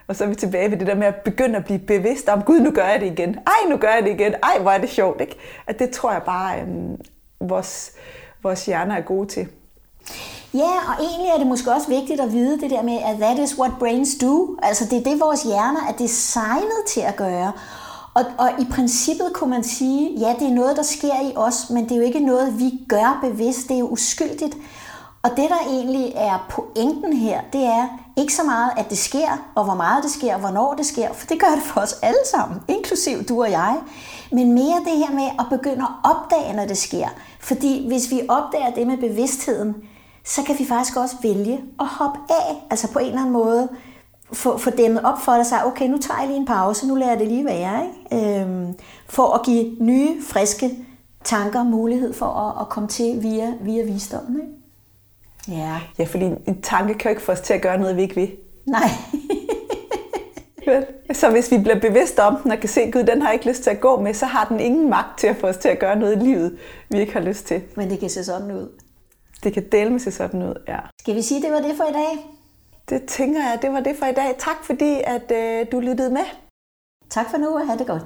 Og 0.07 0.15
så 0.15 0.23
er 0.23 0.27
vi 0.27 0.35
tilbage 0.35 0.71
ved 0.71 0.77
det 0.77 0.87
der 0.87 0.95
med 0.95 1.07
at 1.07 1.15
begynde 1.15 1.57
at 1.57 1.65
blive 1.65 1.79
bevidst 1.79 2.29
om, 2.29 2.43
gud, 2.43 2.59
nu 2.59 2.71
gør 2.71 2.85
jeg 2.85 2.99
det 2.99 3.11
igen. 3.11 3.29
Ej, 3.29 3.69
nu 3.69 3.77
gør 3.77 3.87
jeg 3.87 4.03
det 4.03 4.09
igen. 4.09 4.33
Ej, 4.43 4.61
hvor 4.61 4.71
er 4.71 4.77
det 4.77 4.89
sjovt, 4.89 5.21
ikke? 5.21 5.35
At 5.67 5.79
det 5.79 5.89
tror 5.89 6.11
jeg 6.11 6.23
bare, 6.23 6.61
øhm, 6.61 7.01
vores, 7.41 7.91
vores 8.43 8.65
hjerner 8.65 8.95
er 8.95 9.02
gode 9.02 9.28
til. 9.28 9.47
Ja, 10.54 10.71
og 10.88 11.04
egentlig 11.04 11.30
er 11.30 11.38
det 11.38 11.47
måske 11.47 11.71
også 11.71 11.88
vigtigt 11.88 12.19
at 12.21 12.32
vide 12.32 12.62
det 12.62 12.69
der 12.69 12.82
med, 12.82 12.97
at 13.06 13.17
that 13.19 13.39
is 13.39 13.60
what 13.60 13.71
brains 13.80 14.10
do. 14.21 14.58
Altså 14.63 14.86
det 14.86 14.97
er 14.99 15.12
det, 15.12 15.19
vores 15.19 15.43
hjerner 15.43 15.80
er 15.89 15.93
designet 15.93 16.84
til 16.88 17.02
at 17.02 17.15
gøre. 17.15 17.52
Og, 18.13 18.25
og 18.38 18.49
i 18.60 18.65
princippet 18.71 19.32
kunne 19.34 19.49
man 19.49 19.63
sige, 19.63 20.19
ja, 20.19 20.36
det 20.39 20.47
er 20.47 20.54
noget, 20.54 20.78
der 20.78 20.84
sker 20.84 21.30
i 21.30 21.34
os, 21.36 21.69
men 21.69 21.84
det 21.84 21.91
er 21.91 21.95
jo 21.95 22.02
ikke 22.02 22.19
noget, 22.19 22.60
vi 22.60 22.71
gør 22.88 23.19
bevidst. 23.23 23.67
Det 23.67 23.75
er 23.75 23.80
jo 23.80 23.88
uskyldigt. 23.88 24.56
Og 25.23 25.29
det, 25.29 25.49
der 25.49 25.69
egentlig 25.69 26.13
er 26.15 26.47
pointen 26.49 27.13
her, 27.13 27.41
det 27.53 27.63
er 27.63 27.88
ikke 28.17 28.34
så 28.34 28.43
meget, 28.43 28.71
at 28.77 28.89
det 28.89 28.97
sker, 28.97 29.51
og 29.55 29.63
hvor 29.63 29.73
meget 29.73 30.03
det 30.03 30.12
sker, 30.12 30.34
og 30.34 30.39
hvornår 30.39 30.73
det 30.73 30.86
sker, 30.86 31.13
for 31.13 31.27
det 31.27 31.39
gør 31.39 31.47
det 31.55 31.63
for 31.63 31.82
os 31.82 31.93
alle 32.01 32.19
sammen, 32.32 32.60
inklusiv 32.67 33.23
du 33.23 33.41
og 33.41 33.51
jeg. 33.51 33.77
Men 34.32 34.53
mere 34.53 34.82
det 34.86 34.97
her 34.97 35.13
med 35.15 35.29
at 35.39 35.45
begynde 35.49 35.84
at 35.84 36.12
opdage, 36.12 36.55
når 36.55 36.65
det 36.65 36.77
sker. 36.77 37.08
Fordi 37.39 37.88
hvis 37.88 38.12
vi 38.12 38.21
opdager 38.29 38.71
det 38.75 38.88
med 38.88 38.97
bevidstheden, 38.97 39.75
så 40.25 40.43
kan 40.43 40.60
vi 40.60 40.65
faktisk 40.65 40.97
også 40.97 41.15
vælge 41.21 41.62
at 41.79 41.86
hoppe 41.86 42.19
af, 42.29 42.67
altså 42.69 42.91
på 42.91 42.99
en 42.99 43.05
eller 43.05 43.19
anden 43.19 43.34
måde, 43.34 43.69
få, 44.34 44.58
få 44.58 44.69
dæmmet 44.69 45.03
op 45.03 45.21
for 45.21 45.36
dig 45.36 45.45
sig, 45.45 45.65
okay, 45.65 45.88
nu 45.88 45.97
tager 45.97 46.19
jeg 46.19 46.27
lige 46.27 46.39
en 46.39 46.45
pause, 46.45 46.88
nu 46.88 46.95
lader 46.95 47.12
jeg 47.12 47.19
det 47.19 47.27
lige 47.27 47.45
være, 47.45 47.86
ikke? 48.12 48.39
Øhm, 48.41 48.75
for 49.10 49.34
at 49.34 49.45
give 49.45 49.75
nye, 49.79 50.23
friske 50.23 50.77
tanker 51.23 51.63
mulighed 51.63 52.13
for 52.13 52.25
at, 52.25 52.62
at 52.62 52.69
komme 52.69 52.89
til 52.89 53.23
via, 53.23 53.53
via 53.62 53.84
visdommen. 53.84 54.41
Ikke? 54.41 54.59
Ja. 55.49 55.79
Ja, 55.99 56.03
fordi 56.03 56.25
en 56.25 56.62
tanke 56.62 56.93
kan 56.93 57.09
jo 57.09 57.09
ikke 57.09 57.21
få 57.21 57.31
os 57.31 57.41
til 57.41 57.53
at 57.53 57.62
gøre 57.62 57.77
noget, 57.77 57.95
vi 57.95 58.01
ikke 58.01 58.15
vil. 58.15 58.35
Nej. 58.67 58.89
så 61.19 61.31
hvis 61.31 61.51
vi 61.51 61.57
bliver 61.57 61.79
bevidste 61.79 62.23
om 62.23 62.38
den 62.43 62.51
og 62.51 62.59
kan 62.59 62.69
se, 62.69 62.81
at 62.81 62.93
Gud, 62.93 63.03
den 63.03 63.21
har 63.21 63.31
ikke 63.31 63.47
lyst 63.47 63.63
til 63.63 63.69
at 63.69 63.79
gå 63.79 64.01
med, 64.01 64.13
så 64.13 64.25
har 64.25 64.45
den 64.45 64.59
ingen 64.59 64.89
magt 64.89 65.19
til 65.19 65.27
at 65.27 65.35
få 65.35 65.47
os 65.47 65.57
til 65.57 65.69
at 65.69 65.79
gøre 65.79 65.99
noget 65.99 66.15
i 66.15 66.19
livet, 66.19 66.57
vi 66.89 66.99
ikke 66.99 67.13
har 67.13 67.19
lyst 67.19 67.45
til. 67.45 67.62
Men 67.75 67.89
det 67.89 67.99
kan 67.99 68.09
se 68.09 68.23
sådan 68.23 68.51
ud. 68.51 68.69
Det 69.43 69.53
kan 69.53 69.63
dele 69.71 69.89
med 69.89 69.99
se 69.99 70.12
sådan 70.12 70.43
ud, 70.43 70.55
ja. 70.67 70.79
Skal 70.99 71.15
vi 71.15 71.21
sige, 71.21 71.38
at 71.38 71.43
det 71.43 71.51
var 71.51 71.67
det 71.67 71.77
for 71.77 71.83
i 71.83 71.93
dag? 71.93 72.25
Det 72.89 73.05
tænker 73.05 73.39
jeg, 73.39 73.59
det 73.62 73.71
var 73.71 73.79
det 73.79 73.95
for 73.99 74.05
i 74.05 74.13
dag. 74.13 74.35
Tak 74.38 74.65
fordi, 74.65 75.01
at 75.03 75.31
øh, 75.31 75.65
du 75.71 75.79
lyttede 75.79 76.09
med. 76.09 76.25
Tak 77.09 77.29
for 77.29 77.38
nu, 77.38 77.47
og 77.47 77.67
have 77.67 77.79
det 77.79 77.88
godt. 77.88 78.03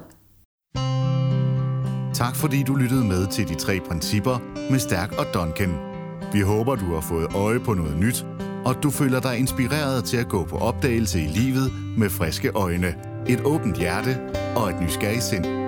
Tak 2.14 2.36
fordi 2.36 2.62
du 2.62 2.74
lyttede 2.74 3.04
med 3.04 3.26
til 3.26 3.48
de 3.48 3.54
tre 3.54 3.80
principper 3.80 4.38
med 4.70 4.78
Stærk 4.78 5.12
og 5.18 5.24
Duncan. 5.34 5.93
Vi 6.34 6.40
håber, 6.40 6.74
du 6.76 6.94
har 6.94 7.00
fået 7.00 7.34
øje 7.34 7.60
på 7.60 7.74
noget 7.74 7.96
nyt, 7.96 8.26
og 8.64 8.82
du 8.82 8.90
føler 8.90 9.20
dig 9.20 9.38
inspireret 9.38 10.04
til 10.04 10.16
at 10.16 10.28
gå 10.28 10.44
på 10.44 10.56
opdagelse 10.58 11.20
i 11.20 11.26
livet 11.26 11.72
med 11.98 12.10
friske 12.10 12.50
øjne, 12.54 12.94
et 13.28 13.40
åbent 13.44 13.78
hjerte 13.78 14.18
og 14.56 14.70
et 14.70 14.80
nysgerrigt 14.82 15.22
sind. 15.22 15.63